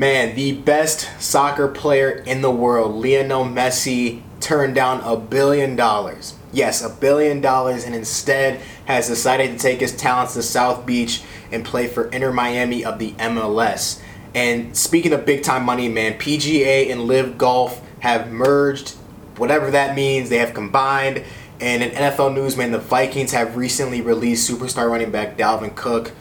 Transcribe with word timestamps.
Man, 0.00 0.34
the 0.34 0.52
best 0.52 1.10
soccer 1.20 1.68
player 1.68 2.08
in 2.08 2.40
the 2.40 2.50
world, 2.50 3.04
Lionel 3.04 3.44
Messi, 3.44 4.22
turned 4.40 4.74
down 4.74 5.02
a 5.02 5.14
billion 5.14 5.76
dollars. 5.76 6.32
Yes, 6.54 6.82
a 6.82 6.88
billion 6.88 7.42
dollars, 7.42 7.84
and 7.84 7.94
instead 7.94 8.62
has 8.86 9.08
decided 9.08 9.52
to 9.52 9.58
take 9.58 9.80
his 9.80 9.94
talents 9.94 10.32
to 10.32 10.42
South 10.42 10.86
Beach 10.86 11.22
and 11.52 11.66
play 11.66 11.86
for 11.86 12.06
Inter 12.06 12.32
Miami 12.32 12.82
of 12.82 12.98
the 12.98 13.12
MLS. 13.12 14.00
And 14.34 14.74
speaking 14.74 15.12
of 15.12 15.26
big 15.26 15.42
time 15.42 15.66
money, 15.66 15.86
man, 15.86 16.14
PGA 16.14 16.90
and 16.90 17.02
LIV 17.02 17.36
Golf 17.36 17.86
have 17.98 18.32
merged, 18.32 18.92
whatever 19.36 19.70
that 19.70 19.94
means. 19.94 20.30
They 20.30 20.38
have 20.38 20.54
combined. 20.54 21.24
And 21.60 21.82
in 21.82 21.90
NFL 21.90 22.32
news, 22.34 22.56
man, 22.56 22.72
the 22.72 22.78
Vikings 22.78 23.32
have 23.32 23.54
recently 23.54 24.00
released 24.00 24.50
superstar 24.50 24.88
running 24.90 25.10
back 25.10 25.36
Dalvin 25.36 25.74
Cook. 25.76 26.12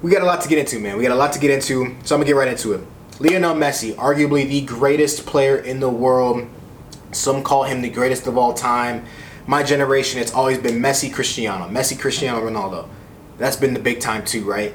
We 0.00 0.12
got 0.12 0.22
a 0.22 0.26
lot 0.26 0.40
to 0.42 0.48
get 0.48 0.58
into, 0.58 0.78
man. 0.78 0.96
We 0.96 1.02
got 1.02 1.10
a 1.10 1.16
lot 1.16 1.32
to 1.32 1.40
get 1.40 1.50
into, 1.50 1.96
so 2.04 2.14
I'm 2.14 2.20
gonna 2.20 2.26
get 2.26 2.36
right 2.36 2.46
into 2.46 2.72
it. 2.72 2.86
Lionel 3.18 3.56
Messi, 3.56 3.94
arguably 3.94 4.48
the 4.48 4.60
greatest 4.60 5.26
player 5.26 5.56
in 5.56 5.80
the 5.80 5.88
world. 5.88 6.48
Some 7.10 7.42
call 7.42 7.64
him 7.64 7.82
the 7.82 7.90
greatest 7.90 8.28
of 8.28 8.38
all 8.38 8.54
time. 8.54 9.06
My 9.44 9.64
generation, 9.64 10.20
it's 10.20 10.32
always 10.32 10.58
been 10.58 10.76
Messi, 10.76 11.12
Cristiano, 11.12 11.68
Messi, 11.68 11.98
Cristiano 11.98 12.40
Ronaldo. 12.40 12.88
That's 13.38 13.56
been 13.56 13.74
the 13.74 13.80
big 13.80 13.98
time 13.98 14.24
too, 14.24 14.44
right? 14.44 14.72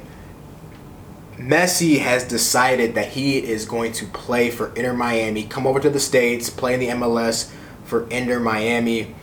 Messi 1.38 2.00
has 2.00 2.26
decided 2.26 2.96
that 2.96 3.10
he 3.10 3.38
is 3.38 3.66
going 3.66 3.94
to 3.94 4.06
play 4.08 4.50
for 4.50 4.74
Inter 4.76 4.94
Miami, 4.94 5.44
come 5.44 5.66
over 5.66 5.80
to 5.80 5.90
the 5.90 6.00
States, 6.02 6.50
play 6.50 6.74
in 6.74 6.82
the 6.82 6.88
MLS 6.88 7.50
for 7.86 8.10
Inter 8.10 8.40
Miami. 8.40 9.16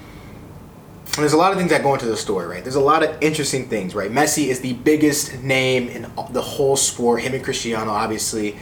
And 1.20 1.24
there's 1.24 1.34
a 1.34 1.36
lot 1.36 1.52
of 1.52 1.58
things 1.58 1.68
that 1.68 1.82
go 1.82 1.92
into 1.92 2.06
the 2.06 2.16
story, 2.16 2.46
right? 2.46 2.62
There's 2.62 2.76
a 2.76 2.80
lot 2.80 3.02
of 3.02 3.14
interesting 3.20 3.68
things, 3.68 3.94
right? 3.94 4.10
Messi 4.10 4.46
is 4.46 4.60
the 4.60 4.72
biggest 4.72 5.42
name 5.42 5.86
in 5.88 6.10
the 6.30 6.40
whole 6.40 6.76
sport, 6.76 7.20
him 7.20 7.34
and 7.34 7.44
Cristiano, 7.44 7.90
obviously. 7.90 8.56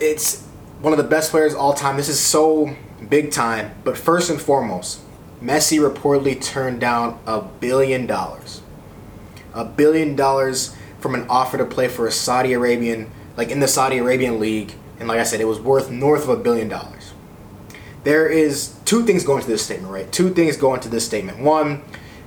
It's 0.00 0.42
one 0.80 0.92
of 0.92 0.96
the 0.96 1.04
best 1.04 1.30
players 1.30 1.54
all 1.54 1.72
time. 1.72 1.96
This 1.96 2.08
is 2.08 2.18
so 2.18 2.74
big 3.08 3.30
time. 3.30 3.76
But 3.84 3.96
first 3.96 4.28
and 4.28 4.40
foremost, 4.40 5.00
Messi 5.40 5.78
reportedly 5.78 6.42
turned 6.42 6.80
down 6.80 7.20
a 7.26 7.42
billion 7.42 8.08
dollars. 8.08 8.60
A 9.54 9.64
billion 9.64 10.16
dollars 10.16 10.74
from 10.98 11.14
an 11.14 11.28
offer 11.28 11.58
to 11.58 11.64
play 11.64 11.86
for 11.86 12.08
a 12.08 12.10
Saudi 12.10 12.54
Arabian, 12.54 13.08
like 13.36 13.50
in 13.52 13.60
the 13.60 13.68
Saudi 13.68 13.98
Arabian 13.98 14.40
league, 14.40 14.74
and 14.98 15.06
like 15.06 15.20
I 15.20 15.22
said, 15.22 15.40
it 15.40 15.44
was 15.44 15.60
worth 15.60 15.92
north 15.92 16.24
of 16.24 16.30
a 16.30 16.36
billion 16.42 16.68
dollars. 16.68 16.97
There 18.08 18.26
is 18.26 18.74
two 18.86 19.04
things 19.04 19.22
going 19.22 19.42
to 19.42 19.46
this 19.46 19.62
statement, 19.62 19.92
right? 19.92 20.10
Two 20.10 20.32
things 20.32 20.56
going 20.56 20.80
to 20.80 20.88
this 20.88 21.04
statement. 21.04 21.40
One, 21.40 21.82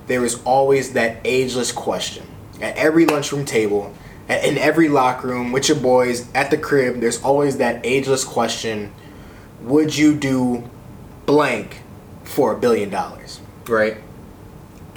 there 0.06 0.24
is 0.24 0.40
always 0.44 0.92
that 0.92 1.16
ageless 1.24 1.72
question 1.72 2.24
at 2.60 2.76
every 2.76 3.04
lunchroom 3.04 3.44
table, 3.44 3.92
in 4.28 4.58
every 4.58 4.88
locker 4.88 5.26
room 5.26 5.50
with 5.50 5.68
your 5.68 5.76
boys 5.76 6.32
at 6.36 6.52
the 6.52 6.56
crib. 6.56 7.00
There's 7.00 7.20
always 7.24 7.56
that 7.56 7.84
ageless 7.84 8.22
question: 8.22 8.92
Would 9.62 9.96
you 9.96 10.14
do 10.14 10.70
blank 11.26 11.82
for 12.22 12.54
a 12.54 12.60
billion 12.60 12.88
dollars? 12.88 13.40
Right? 13.66 13.96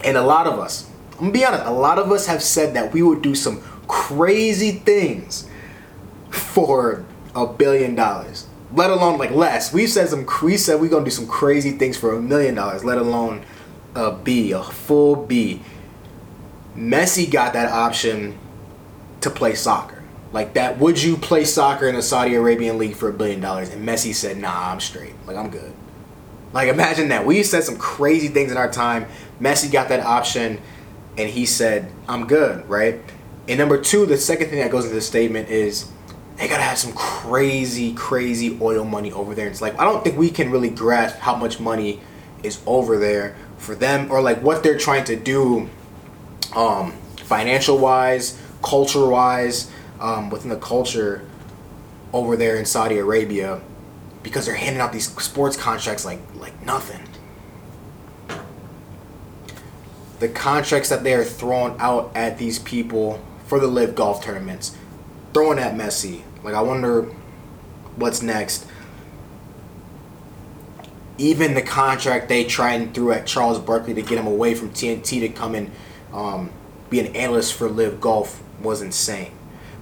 And 0.04 0.18
a 0.18 0.24
lot 0.24 0.46
of 0.46 0.60
us, 0.60 0.88
I'm 1.14 1.18
gonna 1.18 1.32
be 1.32 1.44
honest, 1.44 1.66
a 1.66 1.72
lot 1.72 1.98
of 1.98 2.12
us 2.12 2.28
have 2.28 2.44
said 2.44 2.76
that 2.76 2.94
we 2.94 3.02
would 3.02 3.24
do 3.24 3.34
some 3.34 3.60
crazy 3.88 4.74
things 4.74 5.50
for 6.30 7.04
a 7.34 7.48
billion 7.48 7.96
dollars. 7.96 8.46
Let 8.76 8.90
alone 8.90 9.18
like 9.18 9.32
less. 9.32 9.74
We 9.74 9.88
said 9.88 10.10
some 10.10 10.28
we 10.44 10.58
said 10.58 10.82
we're 10.82 10.90
gonna 10.90 11.06
do 11.06 11.12
some 11.12 11.28
crazy 11.28 11.72
things 11.72 11.98
for 11.98 12.14
a 12.14 12.22
million 12.22 12.56
dollars, 12.56 12.84
let 12.84 12.98
alone 12.98 13.46
a 13.96 14.12
B, 14.12 14.52
a 14.52 14.62
full 14.62 15.16
B. 15.16 15.62
Messi 16.76 17.32
got 17.32 17.54
that 17.54 17.72
option 17.72 18.38
to 19.22 19.30
play 19.30 19.56
soccer. 19.56 20.04
Like 20.34 20.56
that, 20.56 20.78
would 20.78 21.02
you 21.02 21.16
play 21.16 21.46
soccer 21.46 21.88
in 21.88 21.96
the 21.96 22.02
Saudi 22.02 22.36
Arabian 22.36 22.78
league 22.78 22.96
for 22.96 23.08
a 23.08 23.14
billion 23.14 23.40
dollars? 23.40 23.70
And 23.70 23.88
Messi 23.88 24.14
said, 24.14 24.38
nah, 24.38 24.72
I'm 24.72 24.82
straight. 24.82 25.14
Like 25.26 25.38
I'm 25.38 25.50
good. 25.50 25.74
Like 26.52 26.68
imagine 26.68 27.08
that. 27.10 27.26
We 27.26 27.44
said 27.44 27.64
some 27.64 27.78
crazy 27.78 28.28
things 28.28 28.52
in 28.52 28.58
our 28.58 28.70
time. 28.70 29.06
Messi 29.40 29.72
got 29.72 29.88
that 29.88 30.02
option 30.02 30.60
and 31.18 31.30
he 31.30 31.46
said, 31.46 31.90
I'm 32.10 32.28
good, 32.28 32.68
right? 32.68 33.00
And 33.48 33.58
number 33.58 33.80
two, 33.80 34.06
the 34.06 34.18
second 34.18 34.50
thing 34.50 34.60
that 34.60 34.72
goes 34.72 34.84
into 34.84 34.96
the 34.96 35.02
statement 35.02 35.48
is 35.48 35.90
they 36.38 36.48
gotta 36.48 36.64
have 36.64 36.78
some 36.78 36.94
crazy, 36.94 37.94
crazy 37.94 38.58
oil 38.62 38.84
money 38.84 39.12
over 39.12 39.34
there. 39.36 39.48
It's 39.48 39.62
like 39.62 39.80
I 39.80 39.84
don't 39.84 40.04
think 40.04 40.18
we 40.18 40.30
can 40.30 40.52
really 40.52 40.70
grasp 40.70 41.18
how 41.18 41.36
much 41.36 41.60
money 41.60 42.02
is 42.44 42.62
over 42.66 42.98
there 42.98 43.36
for 43.58 43.76
them 43.76 44.12
or 44.12 44.22
like 44.22 44.42
what 44.42 44.64
they're 44.64 44.78
trying 44.78 45.06
to 45.06 45.16
do 45.16 45.70
um, 46.56 46.94
financial 47.18 47.78
wise, 47.78 48.40
culture 48.62 49.08
wise, 49.08 49.72
um, 50.00 50.30
within 50.30 50.50
the 50.50 50.58
culture 50.58 51.26
over 52.14 52.36
there 52.36 52.56
in 52.58 52.66
Saudi 52.66 52.98
Arabia 52.98 53.62
because 54.24 54.46
they're 54.46 54.56
handing 54.56 54.82
out 54.82 54.92
these 54.92 55.10
sports 55.22 55.56
contracts 55.58 56.06
like 56.06 56.20
like 56.36 56.66
nothing. 56.66 57.02
the 60.20 60.30
contracts 60.30 60.90
that 60.90 61.04
they 61.04 61.14
are 61.14 61.24
throwing 61.24 61.76
out 61.80 62.12
at 62.16 62.38
these 62.38 62.60
people 62.60 63.24
for 63.46 63.60
the 63.60 63.68
LIV 63.68 63.96
golf 63.96 64.24
tournaments, 64.24 64.78
throwing 65.36 65.60
at 65.60 65.76
Messi. 65.76 66.22
Like 66.44 66.56
I 66.56 66.62
wonder 66.62 67.04
what's 67.98 68.22
next. 68.22 68.66
Even 71.18 71.54
the 71.56 71.62
contract 71.62 72.30
they 72.30 72.46
tried 72.46 72.80
and 72.82 72.94
threw 72.96 73.12
at 73.12 73.28
Charles 73.28 73.60
Barkley 73.60 73.94
to 73.94 74.02
get 74.02 74.18
him 74.18 74.28
away 74.28 74.56
from 74.56 74.70
TNT 74.70 75.20
to 75.20 75.30
come 75.30 75.56
and 75.56 75.72
um, 76.14 76.52
be 76.90 77.02
an 77.02 77.14
analyst 77.16 77.54
for 77.54 77.68
LIV 77.68 78.00
Golf 78.00 78.42
was 78.62 78.82
insane. 78.82 79.34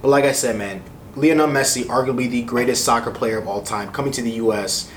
But 0.02 0.08
like 0.08 0.24
I 0.24 0.32
said, 0.32 0.56
man, 0.56 0.82
Lionel 1.14 1.46
Messi, 1.46 1.84
arguably 1.84 2.28
the 2.28 2.42
greatest 2.42 2.84
soccer 2.84 3.12
player 3.12 3.38
of 3.38 3.46
all 3.46 3.62
time, 3.62 3.92
coming 3.92 4.10
to 4.10 4.22
the 4.22 4.32
U.S. 4.32 4.90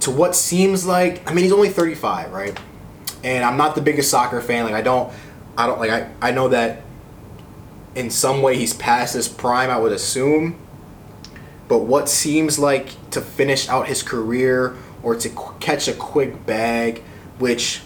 to 0.00 0.10
what 0.10 0.34
seems 0.34 0.86
like, 0.86 1.28
I 1.30 1.34
mean, 1.34 1.44
he's 1.44 1.52
only 1.52 1.68
35, 1.68 2.32
right? 2.32 2.58
and 3.24 3.44
I'm 3.44 3.56
not 3.56 3.74
the 3.74 3.80
biggest 3.80 4.10
soccer 4.10 4.40
fan. 4.40 4.64
Like 4.64 4.74
I 4.74 4.82
don't, 4.82 5.12
I 5.56 5.66
don't 5.66 5.78
like 5.78 5.90
I, 5.90 6.10
I 6.20 6.30
know 6.30 6.48
that 6.48 6.82
in 7.98 8.10
some 8.10 8.42
way 8.42 8.56
he's 8.56 8.72
past 8.74 9.14
his 9.14 9.28
prime. 9.28 9.70
I 9.70 9.78
would 9.78 9.92
assume, 9.92 10.56
but 11.66 11.80
what 11.80 12.08
seems 12.08 12.58
like 12.58 13.10
to 13.10 13.20
finish 13.20 13.68
out 13.68 13.88
his 13.88 14.02
career 14.02 14.76
or 15.02 15.16
to 15.16 15.28
catch 15.58 15.88
a 15.88 15.92
quick 15.92 16.46
bag, 16.46 17.02
which 17.38 17.82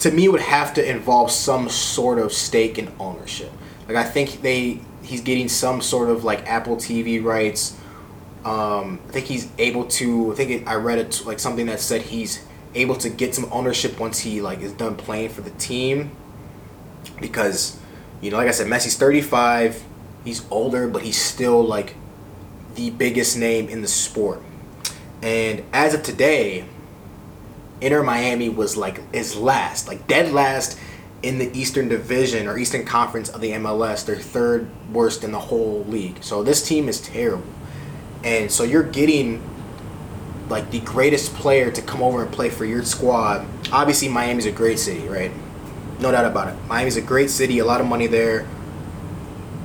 to 0.00 0.10
me 0.10 0.28
would 0.28 0.40
have 0.40 0.74
to 0.74 0.90
involve 0.90 1.30
some 1.30 1.68
sort 1.68 2.18
of 2.18 2.32
stake 2.32 2.78
in 2.78 2.92
ownership. 2.98 3.52
Like 3.86 3.96
I 3.96 4.04
think 4.04 4.42
they 4.42 4.80
he's 5.02 5.20
getting 5.20 5.48
some 5.48 5.80
sort 5.80 6.10
of 6.10 6.24
like 6.24 6.46
Apple 6.48 6.76
TV 6.76 7.22
rights. 7.22 7.78
Um, 8.44 9.00
I 9.08 9.12
think 9.12 9.26
he's 9.26 9.48
able 9.56 9.86
to. 9.86 10.32
I 10.32 10.34
think 10.34 10.50
it, 10.50 10.66
I 10.66 10.74
read 10.74 10.98
it 10.98 11.22
like 11.24 11.38
something 11.38 11.66
that 11.66 11.80
said 11.80 12.02
he's 12.02 12.44
able 12.74 12.96
to 12.96 13.08
get 13.08 13.34
some 13.34 13.46
ownership 13.52 14.00
once 14.00 14.18
he 14.18 14.42
like 14.42 14.60
is 14.60 14.72
done 14.72 14.96
playing 14.96 15.28
for 15.28 15.42
the 15.42 15.50
team 15.50 16.10
because 17.20 17.78
you 18.24 18.30
know 18.30 18.38
like 18.38 18.48
I 18.48 18.52
said 18.52 18.66
Messi's 18.66 18.96
35 18.96 19.82
he's 20.24 20.44
older 20.50 20.88
but 20.88 21.02
he's 21.02 21.20
still 21.20 21.62
like 21.62 21.94
the 22.74 22.90
biggest 22.90 23.36
name 23.36 23.68
in 23.68 23.82
the 23.82 23.88
sport. 23.88 24.42
And 25.22 25.62
as 25.72 25.94
of 25.94 26.02
today 26.02 26.64
Inter 27.80 28.02
Miami 28.02 28.48
was 28.48 28.76
like 28.76 29.00
is 29.12 29.36
last 29.36 29.86
like 29.86 30.06
dead 30.06 30.32
last 30.32 30.78
in 31.22 31.38
the 31.38 31.56
Eastern 31.58 31.88
Division 31.88 32.48
or 32.48 32.56
Eastern 32.58 32.86
Conference 32.86 33.28
of 33.28 33.42
the 33.42 33.50
MLS 33.52 34.06
they're 34.06 34.16
third 34.16 34.68
worst 34.92 35.22
in 35.22 35.30
the 35.32 35.40
whole 35.40 35.84
league. 35.84 36.22
So 36.22 36.42
this 36.42 36.66
team 36.66 36.88
is 36.88 37.00
terrible. 37.00 37.44
And 38.22 38.50
so 38.50 38.64
you're 38.64 38.82
getting 38.82 39.42
like 40.48 40.70
the 40.70 40.80
greatest 40.80 41.34
player 41.34 41.70
to 41.70 41.82
come 41.82 42.02
over 42.02 42.22
and 42.22 42.32
play 42.32 42.48
for 42.48 42.64
your 42.64 42.82
squad. 42.84 43.46
Obviously, 43.72 44.08
Miami's 44.08 44.46
a 44.46 44.52
great 44.52 44.78
city, 44.78 45.06
right? 45.08 45.30
No 46.00 46.10
doubt 46.10 46.24
about 46.24 46.48
it. 46.48 46.56
Miami's 46.66 46.96
a 46.96 47.02
great 47.02 47.30
city, 47.30 47.58
a 47.58 47.64
lot 47.64 47.80
of 47.80 47.86
money 47.86 48.06
there. 48.06 48.46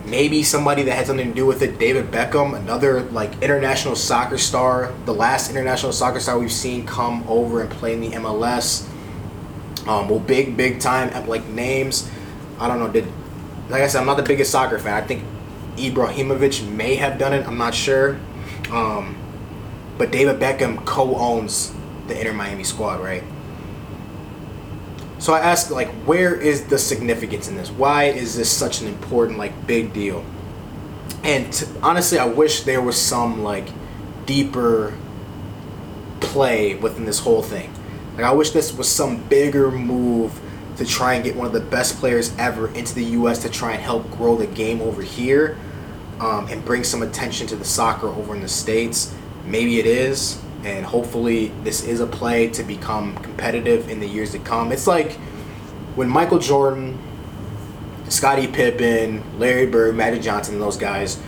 Maybe 0.05 0.43
somebody 0.43 0.83
that 0.83 0.91
had 0.93 1.07
something 1.07 1.27
to 1.27 1.33
do 1.33 1.45
with 1.45 1.61
it. 1.61 1.77
David 1.77 2.11
Beckham, 2.11 2.55
another 2.55 3.01
like 3.01 3.41
international 3.41 3.95
soccer 3.95 4.37
star, 4.37 4.93
the 5.05 5.13
last 5.13 5.51
international 5.51 5.91
soccer 5.91 6.19
star 6.19 6.39
we've 6.39 6.51
seen 6.51 6.85
come 6.85 7.23
over 7.27 7.61
and 7.61 7.69
play 7.69 7.93
in 7.93 8.01
the 8.01 8.09
MLS. 8.11 8.87
Um, 9.87 10.09
well, 10.09 10.19
big, 10.19 10.57
big 10.57 10.79
time 10.79 11.27
like 11.27 11.45
names. 11.47 12.09
I 12.59 12.67
don't 12.67 12.79
know. 12.79 12.87
Did 12.87 13.05
like 13.69 13.83
I 13.83 13.87
said, 13.87 13.99
I'm 13.99 14.07
not 14.07 14.17
the 14.17 14.23
biggest 14.23 14.51
soccer 14.51 14.79
fan. 14.79 14.93
I 14.93 15.05
think 15.05 15.23
Ibrahimovic 15.77 16.67
may 16.71 16.95
have 16.95 17.17
done 17.17 17.33
it. 17.33 17.47
I'm 17.47 17.57
not 17.57 17.73
sure. 17.73 18.19
Um, 18.71 19.15
but 19.97 20.11
David 20.11 20.39
Beckham 20.39 20.85
co-owns 20.85 21.73
the 22.07 22.19
Inter 22.19 22.33
Miami 22.33 22.63
squad, 22.63 22.99
right? 23.01 23.23
So 25.19 25.33
I 25.33 25.39
ask, 25.39 25.69
like, 25.69 25.89
where 26.05 26.33
is 26.35 26.65
the 26.67 26.77
significance 26.77 27.47
in 27.47 27.55
this? 27.57 27.69
Why 27.69 28.05
is 28.05 28.35
this 28.35 28.49
such 28.49 28.81
an 28.81 28.87
important, 28.87 29.37
like, 29.37 29.67
big 29.67 29.93
deal? 29.93 30.25
And 31.23 31.51
to, 31.53 31.67
honestly, 31.83 32.17
I 32.17 32.25
wish 32.25 32.63
there 32.63 32.81
was 32.81 32.97
some 32.97 33.43
like 33.43 33.67
deeper 34.25 34.97
play 36.21 36.75
within 36.75 37.05
this 37.05 37.19
whole 37.19 37.43
thing. 37.43 37.73
Like, 38.15 38.25
I 38.25 38.31
wish 38.31 38.51
this 38.51 38.73
was 38.73 38.87
some 38.89 39.23
bigger 39.23 39.71
move 39.71 40.39
to 40.77 40.85
try 40.85 41.15
and 41.15 41.23
get 41.23 41.35
one 41.35 41.47
of 41.47 41.53
the 41.53 41.59
best 41.59 41.97
players 41.99 42.33
ever 42.37 42.69
into 42.73 42.95
the 42.95 43.03
U.S. 43.03 43.41
to 43.43 43.49
try 43.49 43.73
and 43.73 43.81
help 43.81 44.09
grow 44.11 44.37
the 44.37 44.47
game 44.47 44.81
over 44.81 45.01
here. 45.01 45.57
um, 46.19 46.47
and 46.47 46.63
bring 46.65 46.83
some 46.83 47.01
attention 47.01 47.47
to 47.47 47.55
the 47.55 47.65
soccer 47.65 48.07
over 48.07 48.35
in 48.35 48.41
the 48.41 48.47
states. 48.47 49.13
Maybe 49.45 49.79
it 49.79 49.85
is, 49.85 50.41
and 50.63 50.85
hopefully 50.85 51.51
this 51.63 51.83
is 51.83 51.99
a 51.99 52.07
play 52.07 52.49
to 52.49 52.63
become 52.63 53.15
competitive 53.17 53.89
in 53.89 53.99
the 53.99 54.07
years 54.07 54.31
to 54.31 54.39
come. 54.39 54.71
It's 54.71 54.87
like 54.87 55.13
when 55.95 56.09
Michael 56.09 56.39
Jordan, 56.39 56.97
Scottie 58.09 58.47
Pippen, 58.47 59.23
Larry 59.39 59.65
Bird, 59.65 59.95
Magic 59.95 60.21
Johnson, 60.21 60.59
those 60.59 60.77
guys 60.77 61.21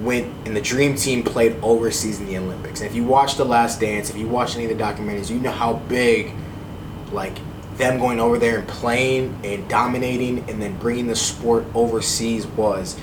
went 0.00 0.32
and 0.46 0.56
the 0.56 0.60
dream 0.60 0.96
team 0.96 1.22
played 1.22 1.56
overseas 1.62 2.20
in 2.20 2.26
the 2.26 2.36
Olympics. 2.36 2.80
And 2.80 2.90
if 2.90 2.96
you 2.96 3.04
watch 3.04 3.36
The 3.36 3.44
Last 3.44 3.80
Dance, 3.80 4.10
if 4.10 4.16
you 4.16 4.28
watch 4.28 4.56
any 4.56 4.70
of 4.70 4.76
the 4.76 4.82
documentaries, 4.82 5.30
you 5.30 5.38
know 5.38 5.50
how 5.50 5.74
big 5.74 6.32
like 7.12 7.38
them 7.76 7.98
going 7.98 8.20
over 8.20 8.38
there 8.38 8.58
and 8.58 8.68
playing 8.68 9.38
and 9.44 9.68
dominating 9.68 10.38
and 10.48 10.60
then 10.60 10.76
bringing 10.78 11.06
the 11.06 11.16
sport 11.16 11.64
overseas 11.74 12.46
was. 12.46 12.98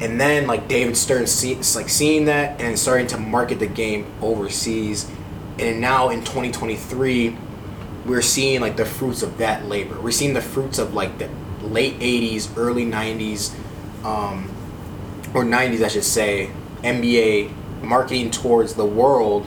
And 0.00 0.20
then 0.20 0.46
like 0.46 0.68
David 0.68 0.96
Stern 0.96 1.26
see, 1.26 1.56
like 1.74 1.88
seeing 1.88 2.26
that 2.26 2.60
and 2.60 2.78
starting 2.78 3.06
to 3.08 3.18
market 3.18 3.58
the 3.58 3.66
game 3.66 4.06
overseas. 4.20 5.10
And 5.58 5.80
now 5.80 6.10
in 6.10 6.20
2023, 6.20 7.36
we're 8.06 8.22
seeing 8.22 8.60
like 8.60 8.76
the 8.76 8.84
fruits 8.84 9.22
of 9.22 9.38
that 9.38 9.66
labor. 9.66 10.00
We're 10.00 10.12
seeing 10.12 10.34
the 10.34 10.42
fruits 10.42 10.78
of 10.78 10.94
like 10.94 11.18
the 11.18 11.28
late 11.62 11.98
80s, 11.98 12.56
early 12.56 12.84
90s, 12.84 13.52
um, 14.04 14.50
or 15.34 15.44
90s, 15.44 15.82
I 15.82 15.88
should 15.88 16.04
say, 16.04 16.50
NBA 16.82 17.82
marketing 17.82 18.30
towards 18.30 18.74
the 18.74 18.86
world. 18.86 19.46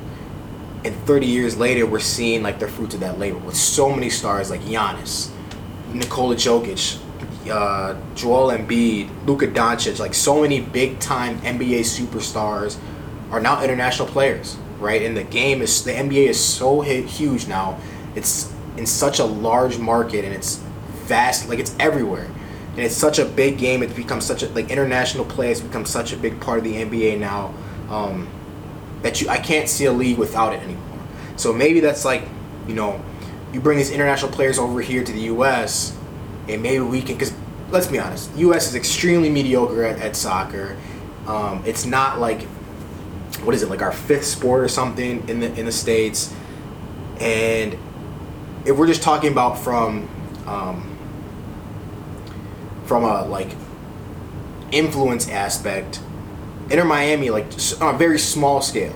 And 0.83 0.95
30 1.05 1.27
years 1.27 1.57
later, 1.57 1.85
we're 1.85 1.99
seeing 1.99 2.43
like 2.43 2.59
the 2.59 2.67
fruits 2.67 2.93
of 2.93 2.99
that 3.01 3.19
labor 3.19 3.37
with 3.37 3.55
so 3.55 3.89
many 3.93 4.09
stars 4.09 4.49
like 4.49 4.61
Giannis, 4.61 5.31
Nikola 5.93 6.35
Jokic, 6.35 6.99
uh, 7.49 7.95
Joel 8.15 8.51
Embiid, 8.51 9.09
Luka 9.25 9.47
Doncic, 9.47 9.99
like 9.99 10.13
so 10.13 10.41
many 10.41 10.61
big 10.61 10.99
time 10.99 11.39
NBA 11.39 11.81
superstars 11.81 12.77
are 13.31 13.39
now 13.39 13.63
international 13.63 14.07
players, 14.07 14.57
right? 14.79 15.01
And 15.01 15.15
the 15.15 15.23
game 15.23 15.61
is 15.61 15.83
the 15.83 15.91
NBA 15.91 16.27
is 16.27 16.43
so 16.43 16.81
huge 16.81 17.47
now. 17.47 17.79
It's 18.15 18.53
in 18.77 18.85
such 18.85 19.19
a 19.19 19.25
large 19.25 19.77
market 19.77 20.25
and 20.25 20.33
it's 20.33 20.57
vast, 21.05 21.49
like 21.49 21.59
it's 21.59 21.75
everywhere. 21.79 22.29
And 22.71 22.79
it's 22.79 22.95
such 22.95 23.19
a 23.19 23.25
big 23.25 23.57
game. 23.57 23.83
It's 23.83 23.93
become 23.93 24.21
such 24.21 24.43
a 24.43 24.49
like 24.49 24.69
international 24.69 25.25
play 25.25 25.49
has 25.49 25.61
become 25.61 25.85
such 25.85 26.13
a 26.13 26.17
big 26.17 26.39
part 26.39 26.59
of 26.59 26.63
the 26.63 26.75
NBA 26.75 27.19
now 27.19 27.53
um, 27.89 28.29
that 29.01 29.21
you 29.21 29.29
I 29.29 29.37
can't 29.37 29.67
see 29.67 29.85
a 29.85 29.91
league 29.91 30.17
without 30.17 30.53
it 30.53 30.61
anymore. 30.61 30.99
So 31.35 31.51
maybe 31.51 31.79
that's 31.79 32.05
like, 32.05 32.23
you 32.67 32.73
know, 32.75 33.03
you 33.51 33.59
bring 33.59 33.77
these 33.77 33.91
international 33.91 34.31
players 34.31 34.57
over 34.57 34.79
here 34.79 35.03
to 35.03 35.11
the 35.11 35.21
U.S. 35.21 35.97
and 36.47 36.61
maybe 36.61 36.79
we 36.79 37.01
can 37.01 37.15
because 37.15 37.33
let's 37.71 37.87
be 37.87 37.99
honest, 37.99 38.35
U.S. 38.37 38.67
is 38.67 38.75
extremely 38.75 39.29
mediocre 39.29 39.83
at, 39.83 39.99
at 39.99 40.15
soccer. 40.15 40.77
Um, 41.27 41.63
it's 41.65 41.85
not 41.85 42.19
like 42.19 42.43
what 43.43 43.55
is 43.55 43.63
it 43.63 43.69
like 43.69 43.81
our 43.81 43.91
fifth 43.91 44.25
sport 44.25 44.63
or 44.63 44.67
something 44.67 45.27
in 45.29 45.39
the 45.39 45.53
in 45.59 45.65
the 45.65 45.71
states, 45.71 46.33
and 47.19 47.77
if 48.65 48.77
we're 48.77 48.87
just 48.87 49.01
talking 49.01 49.31
about 49.31 49.57
from 49.57 50.07
um, 50.45 50.97
from 52.85 53.03
a 53.03 53.25
like 53.25 53.55
influence 54.71 55.29
aspect, 55.29 56.01
Inter 56.69 56.83
Miami 56.83 57.29
like 57.29 57.45
on 57.79 57.95
a 57.95 57.97
very 57.97 58.19
small 58.19 58.61
scale. 58.61 58.95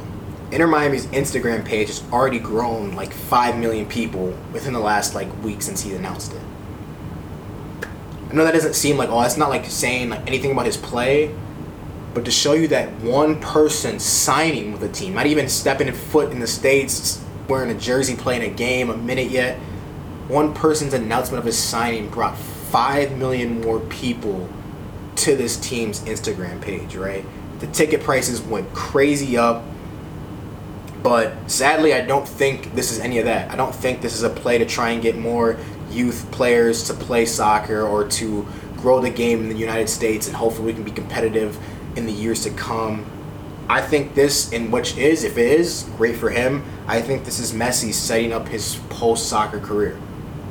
Inter 0.52 0.68
Miami's 0.68 1.08
Instagram 1.08 1.66
page 1.66 1.88
has 1.88 2.04
already 2.14 2.40
grown 2.40 2.96
like 2.96 3.12
five 3.12 3.58
million 3.58 3.88
people 3.88 4.28
within 4.54 4.74
the 4.74 4.80
last 4.80 5.16
like 5.16 5.28
week 5.44 5.62
since 5.62 5.82
he 5.82 5.94
announced 5.96 6.34
it. 6.34 6.42
I 8.36 8.38
know 8.38 8.44
that 8.44 8.54
doesn't 8.54 8.74
seem 8.74 8.98
like 8.98 9.08
oh 9.08 9.22
that's 9.22 9.38
not 9.38 9.50
like 9.50 9.64
saying 9.64 10.10
like 10.10 10.28
anything 10.28 10.52
about 10.52 10.66
his 10.66 10.76
play, 10.76 11.34
but 12.14 12.26
to 12.26 12.32
show 12.32 12.52
you 12.52 12.68
that 12.68 12.92
one 12.96 13.40
person 13.40 13.98
signing 13.98 14.74
with 14.74 14.84
a 14.84 14.90
team, 14.90 15.14
not 15.14 15.26
even 15.26 15.48
stepping 15.48 15.88
a 15.88 15.94
foot 15.94 16.34
in 16.34 16.42
the 16.42 16.48
states, 16.48 17.24
wearing 17.48 17.72
a 17.72 17.80
jersey, 17.80 18.14
playing 18.14 18.42
a 18.42 18.54
game, 18.54 18.90
a 18.90 18.98
minute 18.98 19.30
yet, 19.30 19.58
one 20.28 20.54
person's 20.54 20.94
announcement 20.94 21.40
of 21.40 21.46
his 21.46 21.58
signing 21.58 22.10
brought 22.10 22.38
five 22.38 23.18
million 23.18 23.62
more 23.62 23.80
people 23.80 24.50
to 25.16 25.38
this 25.38 25.56
team's 25.56 26.02
Instagram 26.02 26.62
page. 26.62 26.98
Right, 26.98 27.24
the 27.60 27.68
ticket 27.68 28.02
prices 28.02 28.42
went 28.42 28.74
crazy 28.74 29.38
up. 29.38 29.64
But 31.02 31.50
sadly, 31.50 31.94
I 31.94 32.02
don't 32.02 32.28
think 32.28 32.76
this 32.76 32.92
is 32.92 33.00
any 33.00 33.18
of 33.20 33.26
that. 33.26 33.50
I 33.50 33.56
don't 33.56 33.74
think 33.74 34.02
this 34.02 34.14
is 34.14 34.24
a 34.24 34.30
play 34.30 34.58
to 34.58 34.66
try 34.66 34.90
and 34.90 35.02
get 35.02 35.18
more 35.18 35.58
youth 35.96 36.30
players 36.32 36.84
to 36.88 36.94
play 36.94 37.26
soccer 37.26 37.82
or 37.82 38.08
to 38.08 38.46
grow 38.78 39.00
the 39.00 39.10
game 39.10 39.40
in 39.42 39.50
the 39.50 39.58
United 39.58 39.90
States 39.90 40.28
and 40.28 40.36
hopefully 40.36 40.68
we 40.68 40.74
can 40.74 40.84
be 40.84 40.92
competitive 40.92 41.58
in 41.96 42.06
the 42.06 42.12
years 42.12 42.44
to 42.44 42.50
come. 42.52 43.06
I 43.68 43.82
think 43.82 44.14
this, 44.14 44.52
in 44.52 44.70
which 44.70 44.96
is, 44.98 45.24
if 45.24 45.38
it 45.38 45.60
is, 45.60 45.90
great 45.98 46.18
for 46.18 46.30
him. 46.30 46.64
I 46.88 47.02
think 47.02 47.26
this 47.26 47.40
is 47.40 47.52
Messi 47.52 47.94
setting 47.94 48.32
up 48.32 48.48
his 48.48 48.76
post 48.90 49.28
soccer 49.28 49.60
career. 49.60 49.98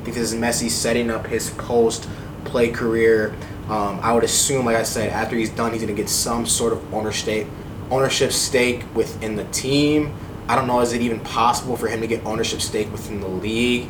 I 0.01 0.03
think 0.03 0.17
this 0.17 0.33
is 0.33 0.39
Messi 0.39 0.69
setting 0.69 1.09
up 1.09 1.27
his 1.27 1.49
post 1.51 2.09
play 2.43 2.69
career. 2.69 3.33
Um, 3.69 3.99
I 4.01 4.13
would 4.13 4.23
assume, 4.23 4.65
like 4.65 4.75
I 4.75 4.83
said, 4.83 5.11
after 5.11 5.37
he's 5.37 5.49
done, 5.49 5.71
he's 5.71 5.81
going 5.81 5.95
to 5.95 5.99
get 5.99 6.09
some 6.09 6.45
sort 6.45 6.73
of 6.73 6.93
ownership 6.93 7.47
ownership 7.89 8.31
stake 8.31 8.83
within 8.95 9.35
the 9.35 9.45
team. 9.45 10.13
I 10.47 10.55
don't 10.55 10.67
know, 10.67 10.81
is 10.81 10.93
it 10.93 11.01
even 11.01 11.19
possible 11.19 11.77
for 11.77 11.87
him 11.87 12.01
to 12.01 12.07
get 12.07 12.25
ownership 12.25 12.61
stake 12.61 12.91
within 12.91 13.19
the 13.19 13.27
league? 13.27 13.89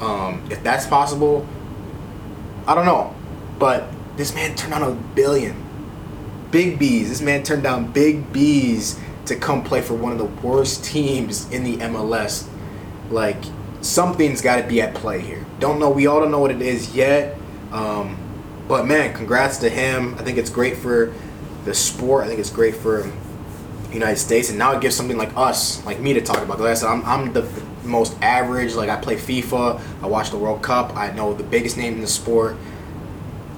Um, 0.00 0.46
if 0.50 0.62
that's 0.62 0.86
possible, 0.86 1.46
I 2.66 2.74
don't 2.74 2.86
know. 2.86 3.14
But 3.58 3.88
this 4.16 4.34
man 4.34 4.54
turned 4.54 4.72
down 4.72 4.82
a 4.82 4.92
billion. 5.14 5.62
Big 6.50 6.78
B's. 6.78 7.08
This 7.08 7.20
man 7.20 7.42
turned 7.42 7.62
down 7.62 7.92
big 7.92 8.32
B's 8.32 8.98
to 9.26 9.36
come 9.36 9.62
play 9.64 9.80
for 9.80 9.94
one 9.94 10.12
of 10.12 10.18
the 10.18 10.24
worst 10.24 10.84
teams 10.84 11.50
in 11.50 11.64
the 11.64 11.76
MLS. 11.78 12.48
Like, 13.10 13.42
something's 13.80 14.40
got 14.40 14.56
to 14.56 14.62
be 14.62 14.80
at 14.80 14.94
play 14.94 15.20
here. 15.20 15.44
Don't 15.58 15.78
know. 15.78 15.90
We 15.90 16.06
all 16.06 16.20
don't 16.20 16.30
know 16.30 16.38
what 16.38 16.50
it 16.50 16.62
is 16.62 16.94
yet. 16.94 17.36
Um, 17.72 18.16
but 18.68 18.86
man, 18.86 19.14
congrats 19.14 19.58
to 19.58 19.70
him. 19.70 20.14
I 20.18 20.22
think 20.22 20.38
it's 20.38 20.50
great 20.50 20.76
for 20.76 21.12
the 21.64 21.74
sport. 21.74 22.24
I 22.24 22.28
think 22.28 22.40
it's 22.40 22.50
great 22.50 22.74
for 22.74 23.10
United 23.92 24.18
States, 24.18 24.50
and 24.50 24.58
now 24.58 24.72
it 24.76 24.80
gives 24.80 24.94
something 24.94 25.16
like 25.16 25.36
us, 25.36 25.84
like 25.84 26.00
me, 26.00 26.12
to 26.14 26.20
talk 26.20 26.38
about. 26.38 26.58
Because 26.58 26.82
I 26.82 26.86
said, 26.86 26.92
I'm, 26.92 27.04
I'm 27.04 27.32
the 27.32 27.42
most 27.86 28.16
average. 28.22 28.74
Like 28.74 28.90
I 28.90 28.96
play 28.96 29.16
FIFA, 29.16 29.80
I 30.02 30.06
watch 30.06 30.30
the 30.30 30.38
World 30.38 30.62
Cup, 30.62 30.96
I 30.96 31.12
know 31.12 31.34
the 31.34 31.44
biggest 31.44 31.76
name 31.76 31.94
in 31.94 32.00
the 32.00 32.06
sport. 32.06 32.56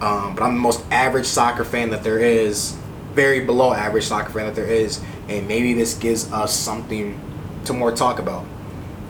Um, 0.01 0.35
but 0.35 0.45
I'm 0.45 0.55
the 0.55 0.61
most 0.61 0.85
average 0.91 1.27
soccer 1.27 1.65
fan 1.65 1.91
that 1.91 2.05
there 2.05 2.19
is, 2.19 2.77
very 3.15 3.45
below 3.45 3.73
average 3.73 4.05
soccer 4.05 4.31
fan 4.31 4.47
that 4.47 4.55
there 4.55 4.67
is, 4.67 5.03
and 5.29 5.49
maybe 5.49 5.75
this 5.75 5.95
gives 5.95 6.31
us 6.31 6.55
something 6.55 7.21
to 7.65 7.73
more 7.73 7.91
talk 7.91 8.21
about. 8.21 8.45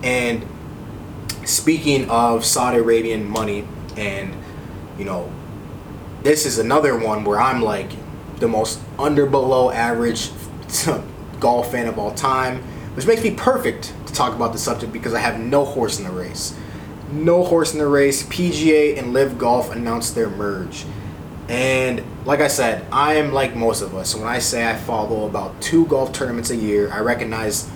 And 0.02 0.46
speaking 1.44 2.08
of 2.08 2.44
Saudi 2.44 2.78
Arabian 2.78 3.28
money, 3.28 3.66
and 3.96 4.34
you 4.98 5.04
know, 5.04 5.30
this 6.22 6.46
is 6.46 6.58
another 6.58 6.98
one 6.98 7.24
where 7.24 7.40
I'm 7.40 7.60
like 7.60 7.90
the 8.38 8.48
most 8.48 8.80
under 8.98 9.26
below 9.26 9.70
average 9.70 10.30
golf 11.40 11.72
fan 11.72 11.86
of 11.86 11.98
all 11.98 12.14
time, 12.14 12.62
which 12.94 13.06
makes 13.06 13.22
me 13.22 13.34
perfect 13.34 13.92
to 14.08 14.12
talk 14.12 14.34
about 14.34 14.52
the 14.52 14.58
subject 14.58 14.92
because 14.92 15.14
I 15.14 15.20
have 15.20 15.38
no 15.38 15.64
horse 15.64 15.98
in 15.98 16.04
the 16.04 16.10
race. 16.10 16.56
No 17.10 17.44
horse 17.44 17.72
in 17.72 17.78
the 17.78 17.86
race. 17.86 18.24
PGA 18.24 18.98
and 18.98 19.12
LIV 19.12 19.38
Golf 19.38 19.72
announced 19.74 20.14
their 20.14 20.28
merge. 20.28 20.84
And 21.48 22.04
like 22.26 22.40
I 22.40 22.48
said, 22.48 22.84
I 22.92 23.14
am 23.14 23.32
like 23.32 23.56
most 23.56 23.80
of 23.80 23.94
us. 23.94 24.14
When 24.14 24.26
I 24.26 24.38
say 24.38 24.68
I 24.68 24.76
follow 24.76 25.26
about 25.26 25.60
two 25.62 25.86
golf 25.86 26.12
tournaments 26.12 26.50
a 26.50 26.56
year, 26.56 26.92
I 26.92 27.00
recognize 27.00 27.70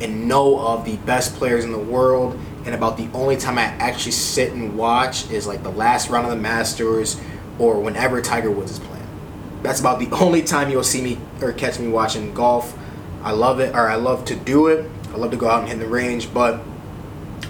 and 0.00 0.26
know 0.26 0.58
of 0.58 0.84
the 0.84 0.96
best 0.98 1.34
players 1.34 1.64
in 1.64 1.72
the 1.72 1.78
world. 1.78 2.38
And 2.64 2.74
about 2.74 2.96
the 2.96 3.08
only 3.12 3.36
time 3.36 3.58
I 3.58 3.64
actually 3.64 4.12
sit 4.12 4.52
and 4.52 4.76
watch 4.76 5.30
is 5.30 5.46
like 5.46 5.62
the 5.62 5.70
last 5.70 6.08
round 6.08 6.26
of 6.26 6.30
the 6.30 6.40
Masters 6.40 7.20
or 7.58 7.80
whenever 7.80 8.22
Tiger 8.22 8.50
Woods 8.50 8.72
is 8.72 8.78
playing. 8.78 9.06
That's 9.62 9.80
about 9.80 9.98
the 9.98 10.10
only 10.12 10.42
time 10.42 10.70
you'll 10.70 10.82
see 10.82 11.02
me 11.02 11.18
or 11.42 11.52
catch 11.52 11.78
me 11.78 11.88
watching 11.88 12.32
golf. 12.32 12.78
I 13.22 13.30
love 13.32 13.60
it, 13.60 13.74
or 13.74 13.88
I 13.88 13.94
love 13.94 14.24
to 14.26 14.34
do 14.34 14.66
it. 14.66 14.90
I 15.12 15.16
love 15.16 15.30
to 15.32 15.36
go 15.36 15.48
out 15.48 15.60
and 15.60 15.68
hit 15.68 15.78
the 15.78 15.86
range, 15.86 16.32
but 16.32 16.60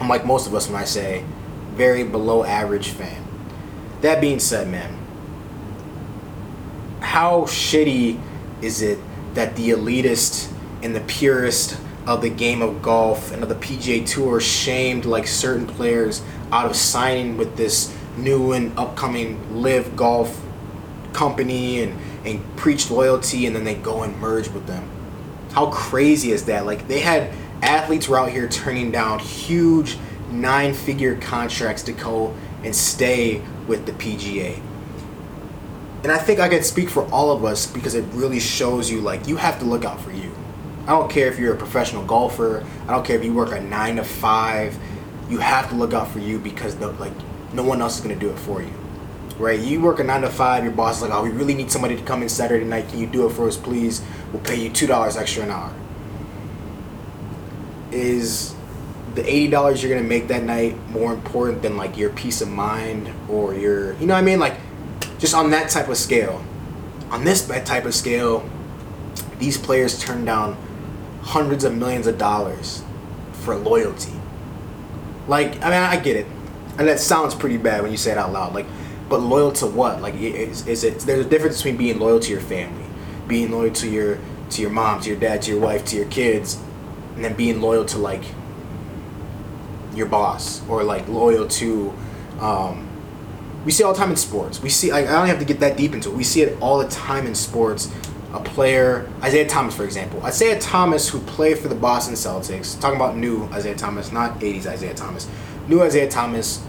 I'm 0.00 0.08
like 0.08 0.26
most 0.26 0.46
of 0.46 0.54
us 0.54 0.68
when 0.68 0.80
I 0.80 0.84
say 0.84 1.24
very 1.74 2.02
below 2.04 2.44
average 2.44 2.88
fan. 2.88 3.24
That 4.00 4.20
being 4.20 4.40
said, 4.40 4.68
man, 4.68 4.98
how 7.00 7.42
shitty 7.42 8.20
is 8.60 8.82
it 8.82 8.98
that 9.34 9.54
the 9.56 9.70
elitist 9.70 10.52
and 10.82 10.94
the 10.94 11.00
purist 11.00 11.78
of 12.06 12.20
the 12.20 12.30
game 12.30 12.62
of 12.62 12.82
golf 12.82 13.32
and 13.32 13.42
of 13.42 13.48
the 13.48 13.54
PGA 13.54 14.04
Tour 14.04 14.40
shamed 14.40 15.04
like 15.04 15.26
certain 15.26 15.66
players 15.66 16.22
out 16.50 16.66
of 16.66 16.74
signing 16.74 17.36
with 17.36 17.56
this 17.56 17.96
new 18.16 18.52
and 18.52 18.76
upcoming 18.78 19.62
LIV 19.62 19.96
Golf 19.96 20.44
company 21.12 21.82
and, 21.82 21.98
and 22.26 22.56
preached 22.56 22.90
loyalty 22.90 23.46
and 23.46 23.54
then 23.54 23.64
they 23.64 23.74
go 23.74 24.02
and 24.02 24.18
merge 24.18 24.48
with 24.48 24.66
them? 24.66 24.88
How 25.52 25.66
crazy 25.70 26.32
is 26.32 26.46
that? 26.46 26.66
Like 26.66 26.88
they 26.88 27.00
had 27.00 27.32
athletes 27.62 28.08
were 28.08 28.18
out 28.18 28.30
here 28.30 28.48
turning 28.48 28.90
down 28.90 29.18
huge 29.20 29.96
nine 30.30 30.74
figure 30.74 31.16
contracts 31.16 31.82
to 31.84 31.92
go 31.92 32.34
and 32.64 32.74
stay 32.74 33.42
with 33.66 33.86
the 33.86 33.92
PGA. 33.92 34.60
and 36.02 36.10
I 36.12 36.18
think 36.18 36.40
I 36.40 36.48
can 36.48 36.62
speak 36.64 36.90
for 36.90 37.04
all 37.12 37.30
of 37.30 37.44
us 37.44 37.66
because 37.66 37.94
it 37.94 38.04
really 38.12 38.40
shows 38.40 38.90
you 38.90 39.00
like 39.00 39.28
you 39.28 39.36
have 39.36 39.58
to 39.60 39.64
look 39.64 39.84
out 39.84 40.00
for 40.00 40.10
you. 40.12 40.32
I 40.86 40.90
don't 40.90 41.10
care 41.10 41.28
if 41.28 41.38
you're 41.38 41.54
a 41.54 41.56
professional 41.56 42.04
golfer. 42.04 42.64
I 42.88 42.92
don't 42.92 43.06
care 43.06 43.16
if 43.16 43.24
you 43.24 43.32
work 43.32 43.52
a 43.52 43.60
nine 43.60 43.96
to 43.96 44.04
five. 44.04 44.76
You 45.30 45.38
have 45.38 45.68
to 45.70 45.76
look 45.76 45.92
out 45.92 46.10
for 46.10 46.18
you 46.18 46.38
because 46.40 46.76
the, 46.76 46.88
like 46.92 47.12
no 47.52 47.62
one 47.62 47.80
else 47.80 47.96
is 47.96 48.00
gonna 48.02 48.16
do 48.16 48.30
it 48.30 48.38
for 48.38 48.62
you, 48.62 48.72
right? 49.38 49.60
You 49.60 49.80
work 49.80 50.00
a 50.00 50.04
nine 50.04 50.22
to 50.22 50.30
five. 50.30 50.64
Your 50.64 50.72
boss 50.72 50.96
is 50.96 51.02
like, 51.02 51.12
oh, 51.12 51.22
we 51.22 51.30
really 51.30 51.54
need 51.54 51.70
somebody 51.70 51.96
to 51.96 52.02
come 52.02 52.22
in 52.22 52.28
Saturday 52.28 52.64
night. 52.64 52.88
Can 52.88 52.98
you 52.98 53.06
do 53.06 53.26
it 53.26 53.32
for 53.32 53.46
us, 53.46 53.56
please? 53.56 54.02
We'll 54.32 54.42
pay 54.42 54.56
you 54.60 54.70
two 54.70 54.88
dollars 54.88 55.16
extra 55.16 55.44
an 55.44 55.50
hour. 55.50 55.72
Is 57.92 58.54
the 59.14 59.28
eighty 59.28 59.48
dollars 59.48 59.82
you're 59.82 59.94
gonna 59.94 60.08
make 60.08 60.28
that 60.28 60.42
night 60.42 60.76
more 60.90 61.12
important 61.12 61.62
than 61.62 61.76
like 61.76 61.96
your 61.96 62.10
peace 62.10 62.40
of 62.40 62.48
mind 62.48 63.12
or 63.28 63.54
your, 63.54 63.92
you 63.94 64.06
know 64.06 64.14
what 64.14 64.20
I 64.20 64.22
mean? 64.22 64.40
Like, 64.40 64.58
just 65.18 65.34
on 65.34 65.50
that 65.50 65.70
type 65.70 65.88
of 65.88 65.96
scale. 65.96 66.44
On 67.10 67.24
this 67.24 67.46
type 67.46 67.84
of 67.84 67.94
scale, 67.94 68.48
these 69.38 69.58
players 69.58 69.98
turn 70.00 70.24
down 70.24 70.56
hundreds 71.20 71.64
of 71.64 71.76
millions 71.76 72.06
of 72.06 72.16
dollars 72.16 72.82
for 73.32 73.54
loyalty. 73.54 74.12
Like, 75.28 75.62
I 75.62 75.70
mean, 75.70 75.82
I 75.82 75.96
get 76.00 76.16
it, 76.16 76.26
and 76.78 76.88
that 76.88 76.98
sounds 76.98 77.34
pretty 77.34 77.58
bad 77.58 77.82
when 77.82 77.90
you 77.90 77.96
say 77.98 78.12
it 78.12 78.18
out 78.18 78.32
loud. 78.32 78.54
Like, 78.54 78.66
but 79.08 79.20
loyal 79.20 79.52
to 79.52 79.66
what? 79.66 80.00
Like, 80.00 80.14
is, 80.14 80.66
is 80.66 80.84
it? 80.84 81.00
There's 81.00 81.26
a 81.26 81.28
difference 81.28 81.58
between 81.58 81.76
being 81.76 81.98
loyal 81.98 82.18
to 82.18 82.30
your 82.30 82.40
family, 82.40 82.86
being 83.28 83.50
loyal 83.50 83.72
to 83.74 83.88
your 83.88 84.18
to 84.50 84.62
your 84.62 84.70
mom, 84.70 85.00
to 85.02 85.10
your 85.10 85.18
dad, 85.18 85.42
to 85.42 85.50
your 85.52 85.60
wife, 85.60 85.84
to 85.86 85.96
your 85.96 86.06
kids, 86.06 86.58
and 87.14 87.24
then 87.24 87.34
being 87.34 87.60
loyal 87.60 87.84
to 87.86 87.98
like 87.98 88.22
your 89.94 90.06
boss 90.06 90.66
or 90.68 90.84
like 90.84 91.08
loyal 91.08 91.46
to. 91.48 91.92
Um, 92.40 92.88
we 93.64 93.70
see 93.70 93.84
all 93.84 93.92
the 93.92 93.98
time 93.98 94.10
in 94.10 94.16
sports. 94.16 94.60
We 94.60 94.68
see. 94.68 94.90
Like, 94.90 95.06
I 95.06 95.12
don't 95.12 95.28
have 95.28 95.38
to 95.38 95.44
get 95.44 95.60
that 95.60 95.76
deep 95.76 95.92
into 95.92 96.10
it. 96.10 96.16
We 96.16 96.24
see 96.24 96.42
it 96.42 96.60
all 96.60 96.78
the 96.78 96.88
time 96.88 97.26
in 97.26 97.34
sports 97.34 97.92
a 98.32 98.40
player, 98.40 99.10
Isaiah 99.22 99.46
Thomas, 99.46 99.76
for 99.76 99.84
example. 99.84 100.22
Isaiah 100.22 100.58
Thomas, 100.58 101.08
who 101.08 101.20
played 101.20 101.58
for 101.58 101.68
the 101.68 101.74
Boston 101.74 102.14
Celtics, 102.14 102.80
talking 102.80 102.96
about 102.96 103.16
new 103.16 103.44
Isaiah 103.52 103.76
Thomas, 103.76 104.10
not 104.10 104.40
80s 104.40 104.72
Isiah 104.72 104.94
Thomas. 104.94 105.28
New 105.68 105.82
Isaiah 105.82 106.08
Thomas, 106.08 106.64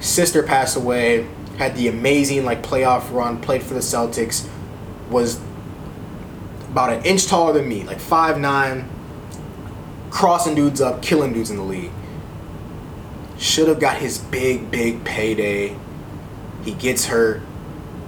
sister 0.00 0.42
passed 0.42 0.76
away, 0.76 1.26
had 1.58 1.74
the 1.76 1.88
amazing 1.88 2.44
like 2.44 2.62
playoff 2.62 3.12
run, 3.12 3.40
played 3.40 3.62
for 3.62 3.74
the 3.74 3.80
Celtics, 3.80 4.48
was 5.10 5.40
about 6.70 6.92
an 6.92 7.04
inch 7.04 7.26
taller 7.26 7.52
than 7.52 7.68
me, 7.68 7.82
like 7.84 7.98
five 7.98 8.38
nine, 8.38 8.88
crossing 10.14 10.54
dudes 10.54 10.80
up, 10.80 11.02
killing 11.02 11.32
dudes 11.32 11.50
in 11.50 11.56
the 11.56 11.62
league. 11.62 11.90
Should 13.36 13.66
have 13.66 13.80
got 13.80 13.96
his 13.96 14.18
big, 14.18 14.70
big 14.70 15.04
payday. 15.04 15.76
He 16.64 16.72
gets 16.72 17.06
hurt 17.06 17.42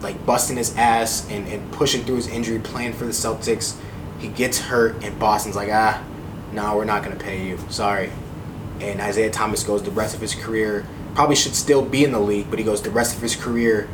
like 0.00 0.24
busting 0.24 0.56
his 0.56 0.76
ass 0.76 1.28
and, 1.30 1.48
and 1.48 1.72
pushing 1.72 2.04
through 2.04 2.14
his 2.14 2.28
injury, 2.28 2.60
playing 2.60 2.92
for 2.92 3.06
the 3.06 3.10
Celtics. 3.10 3.76
He 4.20 4.28
gets 4.28 4.60
hurt, 4.60 5.02
and 5.02 5.18
Boston's 5.18 5.56
like, 5.56 5.68
ah, 5.72 6.00
no, 6.52 6.76
we're 6.76 6.84
not 6.84 7.02
gonna 7.02 7.16
pay 7.16 7.44
you. 7.44 7.58
Sorry. 7.70 8.12
And 8.80 9.00
Isaiah 9.00 9.30
Thomas 9.30 9.64
goes 9.64 9.82
the 9.82 9.90
rest 9.90 10.14
of 10.14 10.20
his 10.20 10.34
career. 10.34 10.86
Probably 11.16 11.34
should 11.34 11.56
still 11.56 11.82
be 11.82 12.04
in 12.04 12.12
the 12.12 12.20
league, 12.20 12.48
but 12.50 12.60
he 12.60 12.64
goes 12.64 12.82
the 12.82 12.90
rest 12.90 13.16
of 13.16 13.22
his 13.22 13.34
career 13.34 13.88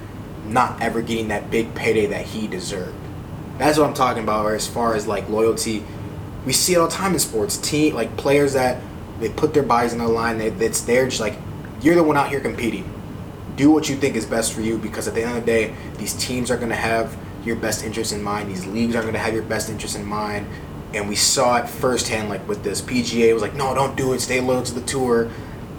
not 0.47 0.83
ever 0.83 1.01
getting 1.01 1.29
that 1.29 1.51
big 1.51 1.75
payday 1.75 2.07
that 2.07 2.27
he 2.27 2.47
deserved. 2.47 2.95
That's 3.57 3.79
what 3.79 3.89
I'm 3.89 3.95
talking 3.95 4.23
about. 4.23 4.53
As 4.53 4.67
far 4.67 4.95
as 4.97 5.07
like 5.07 5.31
loyalty, 5.31 5.83
we 6.45 6.53
see 6.53 6.75
it 6.75 6.79
all 6.79 6.89
the 6.89 6.95
time 6.95 7.13
in 7.13 7.19
sports. 7.19 7.57
Team 7.57 7.95
like 7.95 8.17
players 8.17 8.55
that 8.55 8.83
they 9.21 9.29
put 9.29 9.55
their 9.55 9.63
bodies 9.63 9.93
on 9.93 9.99
the 9.99 10.09
line. 10.09 10.39
They, 10.39 10.49
it's 10.49 10.81
they're 10.81 11.07
just 11.07 11.21
like 11.21 11.39
you're 11.81 11.95
the 11.95 12.03
one 12.03 12.17
out 12.17 12.29
here 12.29 12.41
competing 12.41 12.93
do 13.57 13.71
what 13.71 13.89
you 13.89 13.97
think 13.97 14.17
is 14.17 14.27
best 14.27 14.53
for 14.53 14.61
you 14.61 14.79
because 14.79 15.09
at 15.09 15.15
the 15.15 15.23
end 15.23 15.37
of 15.37 15.45
the 15.45 15.47
day, 15.47 15.75
these 15.99 16.15
teams 16.15 16.51
are 16.51 16.57
going 16.57 16.71
to 16.71 16.75
have 16.75 17.17
your 17.45 17.57
best 17.57 17.85
interest 17.85 18.13
in 18.13 18.23
mind. 18.23 18.49
These 18.49 18.67
leagues 18.67 18.95
are 18.95 19.03
going 19.03 19.15
to 19.15 19.19
have 19.19 19.35
your 19.35 19.43
best 19.43 19.69
interest 19.69 19.97
in 19.97 20.05
mind. 20.05 20.47
And 20.95 21.09
we 21.09 21.17
saw 21.17 21.57
it 21.57 21.69
firsthand, 21.69 22.29
like 22.29 22.47
with 22.49 22.63
this. 22.63 22.81
PGA 22.81 23.33
was 23.33 23.43
like, 23.43 23.55
no, 23.55 23.75
don't 23.75 23.97
do 23.97 24.13
it. 24.13 24.21
Stay 24.21 24.41
loyal 24.41 24.63
to 24.63 24.75
the 24.75 24.83
tour. 24.83 25.31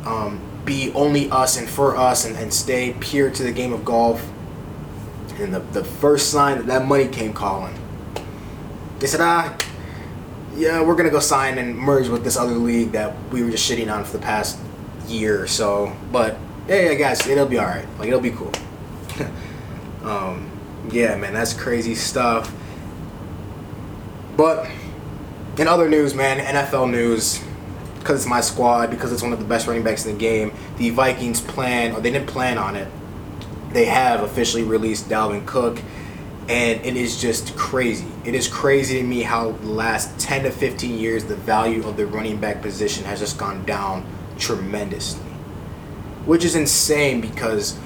Um, 0.06 0.40
be 0.66 0.92
only 0.94 1.30
us 1.30 1.58
and 1.58 1.68
for 1.68 1.96
us 1.96 2.26
and, 2.26 2.36
and 2.38 2.54
stay 2.54 2.96
pure 3.00 3.30
to 3.30 3.44
the 3.44 3.52
game 3.52 3.74
of 3.74 3.86
golf. 3.86 4.30
And 5.40 5.54
the, 5.54 5.60
the 5.60 5.84
first 5.84 6.30
sign 6.30 6.58
that 6.58 6.68
that 6.68 6.88
money 6.88 7.08
came 7.08 7.34
calling, 7.34 7.78
they 9.00 9.08
said, 9.08 9.20
ah, 9.22 9.58
yeah, 10.56 10.82
we're 10.82 10.96
to 10.96 11.10
go 11.10 11.20
sign 11.20 11.58
and 11.58 11.78
merge 11.78 12.08
with 12.10 12.24
this 12.24 12.38
other 12.38 12.54
league 12.54 12.92
that 12.92 13.16
we 13.30 13.44
were 13.44 13.52
just 13.52 13.70
shitting 13.70 13.94
on 13.94 14.04
for 14.06 14.14
the 14.18 14.24
past 14.24 14.60
year 15.08 15.42
or 15.42 15.48
so. 15.48 15.96
But 16.12 16.38
yeah, 16.68 16.90
yeah, 16.90 16.94
guys, 16.96 17.26
it'll 17.28 17.48
be 17.48 17.58
all 17.58 17.66
right. 17.66 17.88
Like 17.98 18.08
it'll 18.08 18.20
be 18.20 18.32
cool. 18.32 18.52
um, 20.04 20.50
yeah, 20.92 21.16
man, 21.16 21.34
that's 21.34 21.54
crazy 21.54 21.96
stuff. 21.96 22.54
But 24.38 24.70
in 25.58 25.68
other 25.68 25.90
news, 25.90 26.14
man, 26.16 26.40
NFL 26.40 26.90
news, 26.90 27.42
because 28.00 28.22
it's 28.22 28.30
my 28.30 28.42
squad, 28.42 28.90
because 28.90 29.12
it's 29.12 29.22
one 29.22 29.34
of 29.34 29.40
the 29.40 29.46
best 29.46 29.68
running 29.68 29.84
backs 29.84 30.06
in 30.06 30.14
the 30.14 30.20
game, 30.20 30.52
the 30.78 30.90
Vikings 30.90 31.42
plan, 31.42 31.94
or 31.94 32.02
they 32.02 32.12
didn't 32.12 32.28
plan 32.28 32.58
on 32.58 32.76
it. 32.76 32.88
They 33.72 33.86
have 33.86 34.22
officially 34.22 34.64
released 34.64 35.10
Dalvin 35.10 35.46
Cook, 35.46 35.80
and 36.50 36.86
it 36.86 36.98
is 36.98 37.22
just 37.22 37.56
crazy. 37.56 38.08
It 38.26 38.36
is 38.36 38.48
crazy 38.48 38.98
to 38.98 39.04
me 39.04 39.22
how 39.22 39.52
the 39.52 39.70
last 39.70 40.20
10 40.20 40.44
to 40.44 40.52
15 40.52 40.98
years 40.98 41.26
the 41.26 41.36
value 41.36 41.88
of 41.88 41.98
the 41.98 42.06
running 42.06 42.38
back 42.38 42.62
position 42.62 43.06
has 43.06 43.20
just 43.20 43.38
gone 43.38 43.64
down 43.66 44.06
tremendously 44.38 45.34
which 46.26 46.46
is 46.46 46.56
insane 46.56 47.22
because 47.22 47.78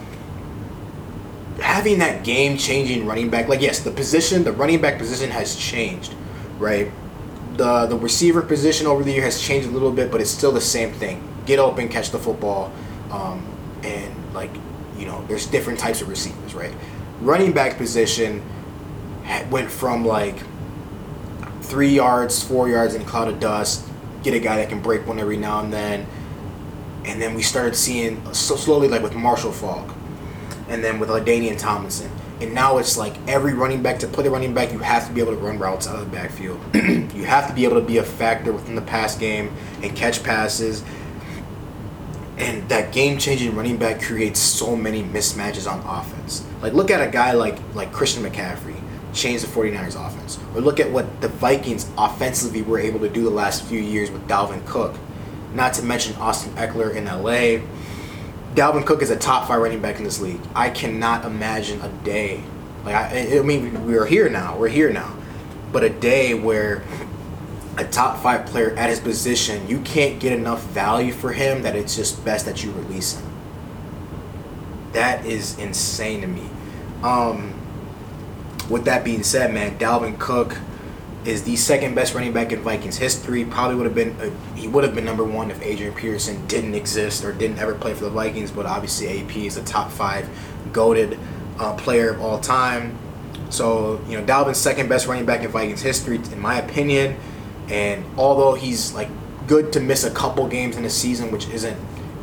having 1.59 1.99
that 1.99 2.23
game 2.23 2.57
changing 2.57 3.05
running 3.05 3.29
back, 3.29 3.47
like 3.47 3.61
yes, 3.61 3.79
the 3.79 3.91
position, 3.91 4.43
the 4.43 4.51
running 4.51 4.81
back 4.81 4.97
position 4.97 5.29
has 5.31 5.55
changed, 5.55 6.13
right? 6.59 6.91
The 7.55 7.87
the 7.87 7.97
receiver 7.97 8.41
position 8.41 8.85
over 8.85 9.03
the 9.03 9.11
year 9.11 9.23
has 9.23 9.41
changed 9.41 9.67
a 9.67 9.71
little 9.71 9.91
bit, 9.91 10.11
but 10.11 10.21
it's 10.21 10.29
still 10.29 10.51
the 10.51 10.61
same 10.61 10.93
thing. 10.93 11.23
Get 11.45 11.59
open, 11.59 11.89
catch 11.89 12.11
the 12.11 12.19
football, 12.19 12.71
um, 13.11 13.43
and 13.83 14.33
like 14.33 14.51
you 14.97 15.05
know, 15.05 15.25
there's 15.27 15.45
different 15.47 15.79
types 15.79 16.01
of 16.01 16.09
receivers, 16.09 16.53
right? 16.53 16.73
Running 17.21 17.51
back 17.51 17.77
position 17.77 18.43
went 19.49 19.69
from 19.71 20.05
like 20.05 20.37
three 21.61 21.89
yards, 21.89 22.43
four 22.43 22.69
yards 22.69 22.95
in 22.95 23.01
a 23.01 23.05
cloud 23.05 23.27
of 23.27 23.39
dust. 23.39 23.87
Get 24.23 24.33
a 24.33 24.39
guy 24.39 24.57
that 24.57 24.69
can 24.69 24.81
break 24.81 25.05
one 25.07 25.19
every 25.19 25.37
now 25.37 25.59
and 25.61 25.71
then 25.71 26.07
and 27.07 27.21
then 27.21 27.33
we 27.33 27.41
started 27.41 27.75
seeing 27.75 28.21
so 28.33 28.55
slowly 28.55 28.87
like 28.87 29.01
with 29.01 29.15
Marshall 29.15 29.51
Faulk, 29.51 29.95
and 30.67 30.83
then 30.83 30.99
with 30.99 31.09
LaDainian 31.09 31.57
Tomlinson. 31.57 32.11
And 32.39 32.53
now 32.53 32.77
it's 32.77 32.97
like 32.97 33.15
every 33.27 33.53
running 33.53 33.81
back 33.81 33.97
to 33.99 34.07
play 34.07 34.23
the 34.23 34.29
running 34.29 34.53
back, 34.53 34.71
you 34.71 34.79
have 34.79 35.07
to 35.07 35.13
be 35.13 35.21
able 35.21 35.31
to 35.31 35.39
run 35.39 35.57
routes 35.57 35.87
out 35.87 35.95
of 35.95 36.01
the 36.01 36.15
backfield. 36.15 36.59
you 36.75 37.25
have 37.25 37.47
to 37.47 37.53
be 37.53 37.63
able 37.63 37.79
to 37.79 37.87
be 37.87 37.97
a 37.97 38.03
factor 38.03 38.53
within 38.53 38.75
the 38.75 38.81
pass 38.81 39.17
game 39.17 39.51
and 39.81 39.95
catch 39.95 40.21
passes. 40.23 40.83
And 42.37 42.67
that 42.69 42.91
game 42.91 43.17
changing 43.17 43.55
running 43.55 43.77
back 43.77 44.01
creates 44.01 44.39
so 44.39 44.75
many 44.75 45.03
mismatches 45.03 45.69
on 45.71 45.79
offense. 45.85 46.45
Like 46.61 46.73
look 46.73 46.91
at 46.91 47.05
a 47.05 47.11
guy 47.11 47.31
like 47.31 47.57
like 47.73 47.91
Christian 47.91 48.23
McCaffrey 48.23 48.75
change 49.13 49.41
the 49.41 49.47
49ers 49.47 49.95
offense. 49.95 50.37
Or 50.53 50.61
look 50.61 50.79
at 50.79 50.91
what 50.91 51.21
the 51.21 51.27
Vikings 51.27 51.89
offensively 51.97 52.61
were 52.61 52.79
able 52.79 52.99
to 52.99 53.09
do 53.09 53.23
the 53.23 53.31
last 53.31 53.63
few 53.63 53.79
years 53.79 54.11
with 54.11 54.27
Dalvin 54.27 54.63
Cook 54.65 54.95
not 55.53 55.73
to 55.73 55.83
mention 55.83 56.15
Austin 56.17 56.53
Ekeler 56.53 56.95
in 56.95 57.05
LA. 57.05 57.65
Dalvin 58.55 58.85
Cook 58.85 59.01
is 59.01 59.09
a 59.09 59.15
top 59.15 59.47
five 59.47 59.61
running 59.61 59.81
back 59.81 59.97
in 59.97 60.03
this 60.03 60.21
league. 60.21 60.39
I 60.55 60.69
cannot 60.69 61.25
imagine 61.25 61.81
a 61.81 61.89
day, 62.03 62.43
like 62.85 62.95
I, 62.95 63.39
I 63.39 63.41
mean, 63.41 63.85
we 63.85 63.97
are 63.97 64.05
here 64.05 64.29
now. 64.29 64.57
We're 64.57 64.69
here 64.69 64.91
now, 64.91 65.15
but 65.71 65.83
a 65.83 65.89
day 65.89 66.33
where 66.33 66.83
a 67.77 67.83
top 67.85 68.21
five 68.21 68.45
player 68.45 68.71
at 68.75 68.89
his 68.89 68.99
position, 68.99 69.67
you 69.67 69.79
can't 69.81 70.19
get 70.19 70.33
enough 70.33 70.63
value 70.67 71.13
for 71.13 71.31
him 71.31 71.61
that 71.61 71.75
it's 71.75 71.95
just 71.95 72.23
best 72.25 72.45
that 72.45 72.63
you 72.63 72.71
release 72.71 73.19
him. 73.19 73.31
That 74.93 75.25
is 75.25 75.57
insane 75.59 76.21
to 76.21 76.27
me. 76.27 76.49
Um, 77.03 77.53
with 78.69 78.85
that 78.85 79.03
being 79.03 79.23
said, 79.23 79.53
man, 79.53 79.77
Dalvin 79.77 80.17
Cook 80.17 80.57
is 81.23 81.43
the 81.43 81.55
second 81.55 81.93
best 81.93 82.13
running 82.15 82.33
back 82.33 82.51
in 82.51 82.61
Vikings 82.61 82.97
history. 82.97 83.45
Probably 83.45 83.75
would 83.75 83.85
have 83.85 83.95
been 83.95 84.15
a, 84.21 84.55
he 84.57 84.67
would 84.67 84.83
have 84.83 84.95
been 84.95 85.05
number 85.05 85.23
one 85.23 85.51
if 85.51 85.61
Adrian 85.61 85.93
Peterson 85.93 86.45
didn't 86.47 86.73
exist 86.73 87.23
or 87.23 87.33
didn't 87.33 87.59
ever 87.59 87.75
play 87.75 87.93
for 87.93 88.05
the 88.05 88.09
Vikings. 88.09 88.49
But 88.49 88.65
obviously, 88.65 89.21
AP 89.21 89.35
is 89.35 89.57
a 89.57 89.63
top 89.63 89.91
five 89.91 90.27
goaded 90.71 91.19
uh, 91.59 91.75
player 91.75 92.11
of 92.11 92.21
all 92.21 92.39
time. 92.39 92.97
So 93.49 94.01
you 94.07 94.17
know, 94.19 94.25
Dalvin's 94.25 94.57
second 94.57 94.89
best 94.89 95.07
running 95.07 95.25
back 95.25 95.43
in 95.43 95.51
Vikings 95.51 95.81
history, 95.81 96.15
in 96.15 96.39
my 96.39 96.59
opinion. 96.59 97.17
And 97.69 98.05
although 98.17 98.53
he's 98.53 98.93
like 98.93 99.09
good 99.47 99.73
to 99.73 99.79
miss 99.79 100.03
a 100.03 100.11
couple 100.11 100.47
games 100.47 100.77
in 100.77 100.85
a 100.85 100.89
season, 100.89 101.31
which 101.31 101.47
isn't 101.49 101.77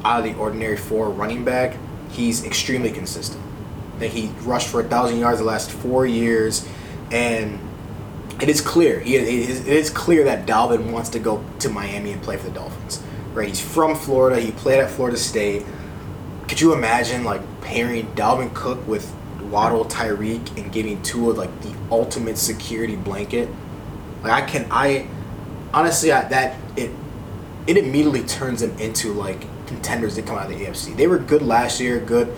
out 0.04 0.20
of 0.20 0.24
the 0.24 0.38
ordinary 0.38 0.76
for 0.76 1.06
a 1.06 1.10
running 1.10 1.44
back, 1.44 1.76
he's 2.10 2.44
extremely 2.44 2.90
consistent. 2.90 3.42
That 3.98 4.10
he 4.10 4.32
rushed 4.42 4.68
for 4.68 4.80
a 4.80 4.84
thousand 4.84 5.18
yards 5.18 5.38
the 5.38 5.44
last 5.44 5.70
four 5.70 6.06
years, 6.06 6.68
and 7.10 7.58
it 8.40 8.48
is 8.48 8.60
clear. 8.60 9.00
It 9.00 9.08
is 9.08 9.90
clear 9.90 10.24
that 10.24 10.46
Dalvin 10.46 10.90
wants 10.90 11.10
to 11.10 11.18
go 11.18 11.44
to 11.60 11.68
Miami 11.68 12.12
and 12.12 12.22
play 12.22 12.36
for 12.36 12.48
the 12.48 12.54
Dolphins. 12.54 13.02
Right? 13.32 13.48
He's 13.48 13.60
from 13.60 13.94
Florida. 13.94 14.40
He 14.40 14.52
played 14.52 14.80
at 14.80 14.90
Florida 14.90 15.16
State. 15.16 15.64
Could 16.48 16.60
you 16.60 16.72
imagine 16.72 17.24
like 17.24 17.40
pairing 17.60 18.06
Dalvin 18.14 18.52
Cook 18.54 18.86
with 18.86 19.12
Waddle, 19.54 19.84
Tyreek, 19.84 20.56
and 20.60 20.72
giving 20.72 21.00
Tua 21.02 21.32
like 21.32 21.60
the 21.62 21.72
ultimate 21.90 22.38
security 22.38 22.96
blanket. 22.96 23.48
Like 24.22 24.32
I 24.32 24.46
can, 24.46 24.66
I 24.70 25.06
honestly 25.74 26.12
I, 26.12 26.26
that 26.28 26.56
it 26.76 26.90
it 27.66 27.76
immediately 27.76 28.22
turns 28.22 28.60
them 28.60 28.78
into 28.78 29.12
like 29.12 29.44
contenders 29.66 30.16
that 30.16 30.26
come 30.26 30.38
out 30.38 30.50
of 30.50 30.58
the 30.58 30.64
AFC. 30.64 30.96
They 30.96 31.06
were 31.06 31.18
good 31.18 31.42
last 31.42 31.80
year, 31.80 31.98
good, 31.98 32.34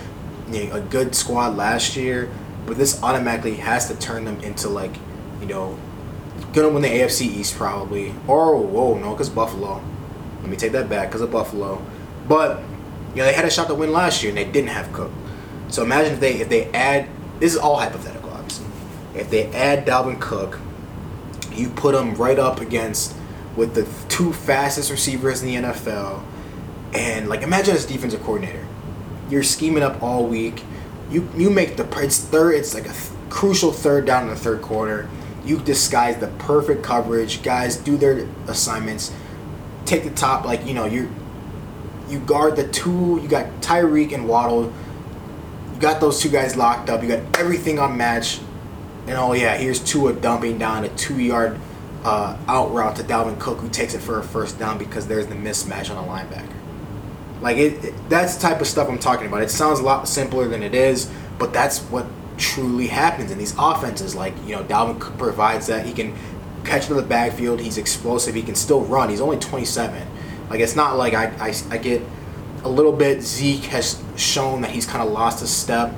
you 0.50 0.64
know, 0.64 0.76
a 0.76 0.80
good 0.80 1.14
squad 1.14 1.56
last 1.56 1.96
year, 1.96 2.30
but 2.64 2.76
this 2.76 3.02
automatically 3.02 3.54
has 3.56 3.88
to 3.88 3.96
turn 3.96 4.24
them 4.24 4.40
into 4.40 4.68
like, 4.68 4.94
you 5.40 5.46
know, 5.46 5.78
gonna 6.52 6.68
win 6.68 6.82
the 6.82 6.88
AFC 6.88 7.22
East 7.22 7.56
probably. 7.56 8.14
Or 8.26 8.56
whoa, 8.56 8.98
no, 8.98 9.12
because 9.12 9.28
Buffalo. 9.28 9.82
Let 10.40 10.50
me 10.50 10.56
take 10.56 10.72
that 10.72 10.88
back 10.88 11.08
because 11.08 11.22
of 11.22 11.30
Buffalo. 11.30 11.84
But 12.28 12.60
you 13.10 13.16
know 13.16 13.24
they 13.24 13.32
had 13.32 13.44
a 13.44 13.50
shot 13.50 13.68
to 13.68 13.74
win 13.74 13.92
last 13.92 14.22
year 14.22 14.30
and 14.30 14.38
they 14.38 14.44
didn't 14.44 14.70
have 14.70 14.92
Cook. 14.92 15.10
So 15.68 15.82
imagine 15.82 16.14
if 16.14 16.20
they 16.20 16.34
if 16.34 16.48
they 16.48 16.70
add 16.72 17.08
this 17.40 17.52
is 17.54 17.58
all 17.58 17.76
hypothetical 17.76 18.30
obviously. 18.30 18.66
If 19.14 19.30
they 19.30 19.46
add 19.52 19.86
Dalvin 19.86 20.20
Cook, 20.20 20.60
you 21.52 21.68
put 21.70 21.94
him 21.94 22.14
right 22.14 22.38
up 22.38 22.60
against 22.60 23.16
with 23.56 23.75
the 23.75 23.86
two 24.08 24.32
fastest 24.32 24.90
receivers 24.90 25.42
in 25.42 25.48
the 25.48 25.68
NFL, 25.70 26.22
and 26.94 27.28
like 27.28 27.42
imagine 27.42 27.75
as 27.75 27.86
defensive 27.86 28.22
coordinator, 28.22 28.66
you're 29.30 29.42
scheming 29.42 29.82
up 29.82 30.02
all 30.02 30.26
week. 30.26 30.62
You 31.10 31.28
you 31.36 31.50
make 31.50 31.76
the 31.76 31.88
it's 32.02 32.18
third. 32.18 32.54
It's 32.54 32.75
like 32.75 32.84
a 32.84 32.92
th- 32.92 33.10
crucial 33.30 33.72
third 33.72 34.06
down 34.06 34.25
in 34.25 34.30
the 34.30 34.36
third 34.36 34.62
quarter. 34.62 35.08
You 35.44 35.58
disguise 35.58 36.18
the 36.18 36.28
perfect 36.38 36.82
coverage. 36.82 37.42
Guys 37.42 37.76
do 37.76 37.96
their 37.96 38.28
assignments. 38.48 39.12
Take 39.84 40.04
the 40.04 40.10
top. 40.10 40.44
Like 40.44 40.66
you 40.66 40.75
know 40.75 40.84
you 40.86 41.10
you 42.08 42.18
guard 42.20 42.56
the 42.56 42.68
two. 42.68 43.20
You 43.22 43.28
got 43.28 43.46
Tyreek 43.60 44.12
and 44.12 44.28
Waddle. 44.28 44.72
You 45.75 45.80
got 45.80 46.00
those 46.00 46.20
two 46.20 46.30
guys 46.30 46.56
locked 46.56 46.90
up. 46.90 47.02
You 47.02 47.08
got 47.08 47.38
everything 47.38 47.78
on 47.78 47.96
match. 47.96 48.40
And 49.06 49.16
oh 49.16 49.32
yeah, 49.32 49.56
here's 49.56 49.78
Tua 49.78 50.12
dumping 50.14 50.58
down 50.58 50.84
a 50.84 50.88
two 50.90 51.20
yard 51.20 51.60
uh, 52.06 52.38
out 52.46 52.72
route 52.72 52.94
to 52.94 53.02
Dalvin 53.02 53.38
Cook, 53.40 53.58
who 53.58 53.68
takes 53.68 53.92
it 53.92 53.98
for 53.98 54.20
a 54.20 54.22
first 54.22 54.60
down 54.60 54.78
because 54.78 55.08
there's 55.08 55.26
the 55.26 55.34
mismatch 55.34 55.90
on 55.90 56.02
a 56.02 56.06
linebacker. 56.06 56.52
Like 57.40 57.56
it, 57.56 57.84
it, 57.84 58.08
that's 58.08 58.36
the 58.36 58.42
type 58.42 58.60
of 58.60 58.68
stuff 58.68 58.88
I'm 58.88 59.00
talking 59.00 59.26
about. 59.26 59.42
It 59.42 59.50
sounds 59.50 59.80
a 59.80 59.82
lot 59.82 60.08
simpler 60.08 60.46
than 60.46 60.62
it 60.62 60.72
is, 60.72 61.10
but 61.36 61.52
that's 61.52 61.80
what 61.80 62.06
truly 62.38 62.86
happens 62.86 63.32
in 63.32 63.38
these 63.38 63.56
offenses. 63.58 64.14
Like 64.14 64.34
you 64.46 64.54
know, 64.54 64.62
Dalvin 64.62 65.00
Cook 65.00 65.18
provides 65.18 65.66
that 65.66 65.84
he 65.84 65.92
can 65.92 66.16
catch 66.64 66.88
in 66.88 66.96
the 66.96 67.02
backfield. 67.02 67.60
He's 67.60 67.76
explosive. 67.76 68.36
He 68.36 68.42
can 68.42 68.54
still 68.54 68.82
run. 68.82 69.10
He's 69.10 69.20
only 69.20 69.38
27. 69.38 70.06
Like 70.48 70.60
it's 70.60 70.76
not 70.76 70.96
like 70.96 71.12
I, 71.12 71.26
I, 71.40 71.54
I 71.70 71.78
get 71.78 72.02
a 72.62 72.68
little 72.68 72.92
bit. 72.92 73.20
Zeke 73.20 73.64
has 73.64 74.00
shown 74.14 74.60
that 74.60 74.70
he's 74.70 74.86
kind 74.86 75.04
of 75.04 75.12
lost 75.12 75.42
a 75.42 75.48
step. 75.48 75.92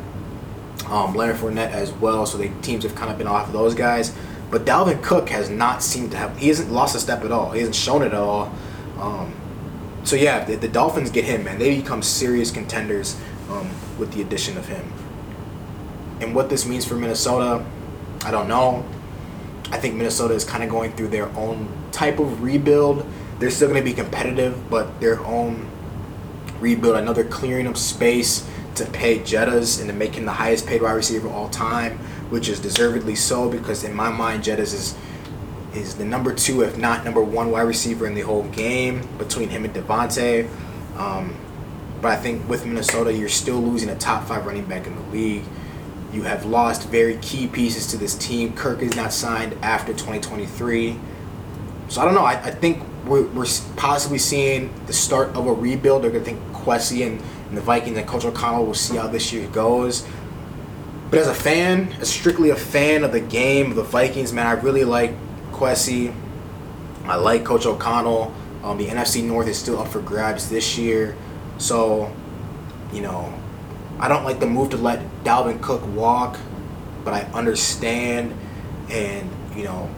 Um, 0.87 1.15
Leonard 1.15 1.37
Fournette 1.37 1.73
as 1.73 1.93
well. 1.93 2.25
So 2.25 2.39
the 2.39 2.49
teams 2.63 2.85
have 2.85 2.95
kind 2.95 3.13
of 3.13 3.19
been 3.19 3.27
off 3.27 3.49
of 3.49 3.53
those 3.53 3.75
guys. 3.75 4.17
But 4.51 4.65
Dalvin 4.65 5.03
Cook 5.03 5.29
has 5.29 5.51
not 5.51 5.83
seemed 5.83 6.13
to 6.13 6.17
have. 6.17 6.37
He 6.39 6.49
hasn't 6.49 6.73
lost 6.73 6.97
a 6.97 7.01
step 7.01 7.25
at 7.25 7.33
all. 7.33 7.51
He 7.51 7.61
hasn't 7.61 7.77
shown 7.77 8.03
it 8.03 8.07
at 8.07 8.15
all. 8.15 8.53
Um, 8.99 9.35
so 10.05 10.17
yeah, 10.17 10.45
the, 10.45 10.57
the, 10.57 10.69
Dolphins 10.69 11.11
get 11.11 11.25
him, 11.25 11.45
man. 11.45 11.59
They 11.59 11.77
become 11.77 12.03
serious 12.03 12.51
contenders 12.51 13.21
um, 13.51 13.69
with 13.99 14.13
the 14.13 14.23
addition 14.23 14.57
of 14.57 14.67
him. 14.67 14.91
And 16.21 16.35
what 16.35 16.49
this 16.49 16.67
means 16.67 16.85
for 16.85 16.95
Minnesota, 16.95 17.65
I 18.25 18.31
don't 18.31 18.49
know. 18.49 18.85
I 19.71 19.79
think 19.79 19.97
Minnesota 19.97 20.35
is 20.35 20.45
kind 20.45 20.65
of 20.65 20.71
going 20.71 20.93
through 20.93 21.09
their 21.09 21.29
own 21.37 21.69
type 21.93 22.19
of 22.19 22.43
rebuild. 22.43 23.07
They're 23.39 23.51
still 23.51 23.69
going 23.69 23.81
to 23.81 23.85
be 23.85 23.93
competitive, 23.93 24.71
but 24.71 24.99
their 24.99 25.21
own 25.21 25.69
rebuild. 26.59 27.15
They're 27.15 27.25
clearing 27.25 27.67
up 27.67 27.77
space 27.77 28.49
to 28.77 28.87
pay 28.87 29.19
Jettas 29.19 29.79
and 29.79 29.89
to 29.91 29.95
make 29.95 30.15
him 30.15 30.25
the 30.25 30.33
highest 30.33 30.67
paid 30.67 30.81
wide 30.81 30.93
receiver 30.93 31.29
of 31.29 31.35
all 31.35 31.49
time 31.51 31.99
which 32.31 32.49
is 32.49 32.61
deservedly 32.61 33.15
so 33.15 33.51
because 33.51 33.85
in 33.85 33.95
my 33.95 34.11
mind, 34.11 34.45
Jettas 34.45 34.75
is 34.75 34.97
is 35.75 35.97
the 35.97 36.05
number 36.05 36.35
two, 36.35 36.63
if 36.63 36.79
not 36.79 37.05
number 37.05 37.23
one, 37.23 37.51
wide 37.51 37.63
receiver 37.63 38.07
in 38.07 38.15
the 38.15 38.23
whole 38.23 38.45
game 38.45 39.07
between 39.19 39.51
him 39.51 39.65
and 39.65 39.75
Davante. 39.75 40.49
Um, 40.97 41.37
but 42.01 42.13
I 42.13 42.17
think 42.17 42.49
with 42.49 42.65
Minnesota, 42.65 43.13
you're 43.13 43.29
still 43.29 43.61
losing 43.61 43.89
a 43.89 43.97
top 43.97 44.27
five 44.27 44.47
running 44.47 44.65
back 44.65 44.87
in 44.87 44.95
the 44.95 45.03
league. 45.11 45.45
You 46.13 46.23
have 46.23 46.47
lost 46.47 46.89
very 46.89 47.19
key 47.19 47.47
pieces 47.47 47.87
to 47.89 47.97
this 47.97 48.15
team. 48.15 48.55
Kirk 48.55 48.81
is 48.81 48.97
not 48.97 49.13
signed 49.13 49.55
after 49.63 49.93
2023. 49.93 50.99
So 51.89 52.01
I 52.01 52.05
don't 52.05 52.15
know. 52.15 52.25
I, 52.25 52.43
I 52.43 52.51
think 52.51 52.83
we're, 53.07 53.27
we're 53.29 53.47
possibly 53.77 54.19
seeing 54.19 54.73
the 54.87 54.93
start 54.93 55.29
of 55.37 55.47
a 55.47 55.53
rebuild. 55.53 56.07
I 56.07 56.19
think 56.21 56.41
Kwesi 56.53 57.07
and, 57.07 57.21
and 57.49 57.57
the 57.57 57.61
Vikings 57.61 57.99
and 57.99 58.07
Coach 58.07 58.25
O'Connell 58.25 58.65
will 58.65 58.75
see 58.75 58.97
how 58.97 59.07
this 59.07 59.33
year 59.33 59.49
goes. 59.49 60.07
But 61.11 61.21
as 61.21 61.27
a 61.27 61.35
fan, 61.35 61.93
as 62.01 62.11
strictly 62.11 62.51
a 62.51 62.57
fan 62.57 63.03
of 63.03 63.13
the 63.13 63.21
game, 63.21 63.71
of 63.71 63.77
the 63.77 63.83
Vikings, 63.83 64.33
man, 64.33 64.47
I 64.47 64.53
really 64.53 64.85
like 64.85 65.13
Kwesi. 65.53 66.15
I 67.05 67.17
like 67.17 67.45
Coach 67.45 67.65
O'Connell. 67.65 68.35
Um, 68.63 68.77
the 68.77 68.87
NFC 68.87 69.25
North 69.25 69.49
is 69.49 69.59
still 69.59 69.79
up 69.79 69.89
for 69.89 70.01
grabs 70.01 70.51
this 70.51 70.77
year. 70.77 71.17
So, 71.57 72.15
you 72.93 73.01
know, 73.01 73.33
I 73.99 74.09
don't 74.09 74.25
like 74.25 74.39
the 74.39 74.47
move 74.47 74.71
to 74.71 74.77
let 74.77 75.01
Dalvin 75.25 75.63
Cook 75.63 75.87
walk, 75.95 76.39
but 77.05 77.15
I 77.15 77.23
understand. 77.33 78.35
And, 78.91 79.31
you 79.57 79.65
know, 79.65 79.89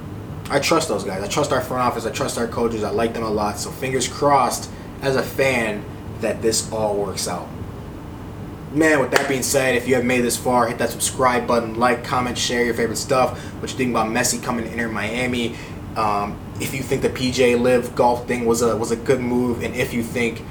I 0.48 0.60
trust 0.60 0.88
those 0.88 1.02
guys. 1.02 1.24
I 1.24 1.28
trust 1.28 1.52
our 1.52 1.60
front 1.60 1.82
office. 1.82 2.06
I 2.06 2.12
trust 2.12 2.38
our 2.38 2.46
coaches. 2.46 2.84
I 2.84 2.90
like 2.90 3.14
them 3.14 3.24
a 3.24 3.30
lot. 3.30 3.58
So, 3.58 3.70
fingers 3.70 4.06
crossed 4.06 4.70
as 5.02 5.16
a 5.16 5.22
fan 5.22 5.84
that 6.20 6.40
this 6.40 6.70
all 6.70 6.94
works 6.96 7.26
out 7.26 7.48
man, 8.72 9.00
with 9.00 9.10
that 9.12 9.28
being 9.28 9.42
said, 9.42 9.74
if 9.74 9.88
you 9.88 9.94
have 9.96 10.04
made 10.04 10.20
this 10.20 10.36
far, 10.36 10.68
hit 10.68 10.78
that 10.78 10.90
subscribe 10.90 11.46
button, 11.46 11.74
like, 11.78 12.04
comment, 12.04 12.38
share 12.38 12.64
your 12.64 12.74
favorite 12.74 12.96
stuff. 12.96 13.38
What 13.60 13.70
you 13.70 13.76
think 13.76 13.90
about 13.90 14.08
Messi 14.08 14.42
coming 14.42 14.64
to 14.64 14.72
Inter 14.72 14.88
Miami? 14.88 15.56
Um, 15.96 16.38
if 16.60 16.74
you 16.74 16.82
think 16.82 17.02
the 17.02 17.08
PGA 17.08 17.60
LIV 17.60 17.94
golf 17.94 18.26
thing 18.28 18.44
was 18.46 18.62
a 18.62 18.76
was 18.76 18.90
a 18.90 18.96
good 18.96 19.20
move, 19.20 19.62
and 19.62 19.74
if 19.74 19.92
you 19.92 20.02
think 20.02 20.42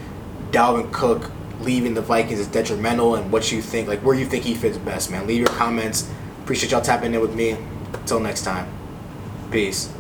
Dalvin 0.52 0.92
Cook 0.92 1.32
leaving 1.62 1.94
the 1.94 2.02
Vikings 2.02 2.40
is 2.40 2.48
detrimental, 2.48 3.16
and 3.16 3.32
what 3.32 3.52
you 3.52 3.62
think, 3.62 3.88
like 3.88 4.00
where 4.02 4.16
you 4.16 4.26
think 4.26 4.44
he 4.44 4.54
fits 4.54 4.78
best, 4.78 5.12
man. 5.12 5.28
Leave 5.28 5.40
your 5.40 5.48
comments. 5.48 6.12
Appreciate 6.44 6.72
y'all 6.72 6.82
tapping 6.82 7.14
in 7.14 7.22
with 7.22 7.36
me. 7.36 7.58
Until 7.94 8.20
next 8.20 8.44
time, 8.44 8.68
peace. 9.52 9.92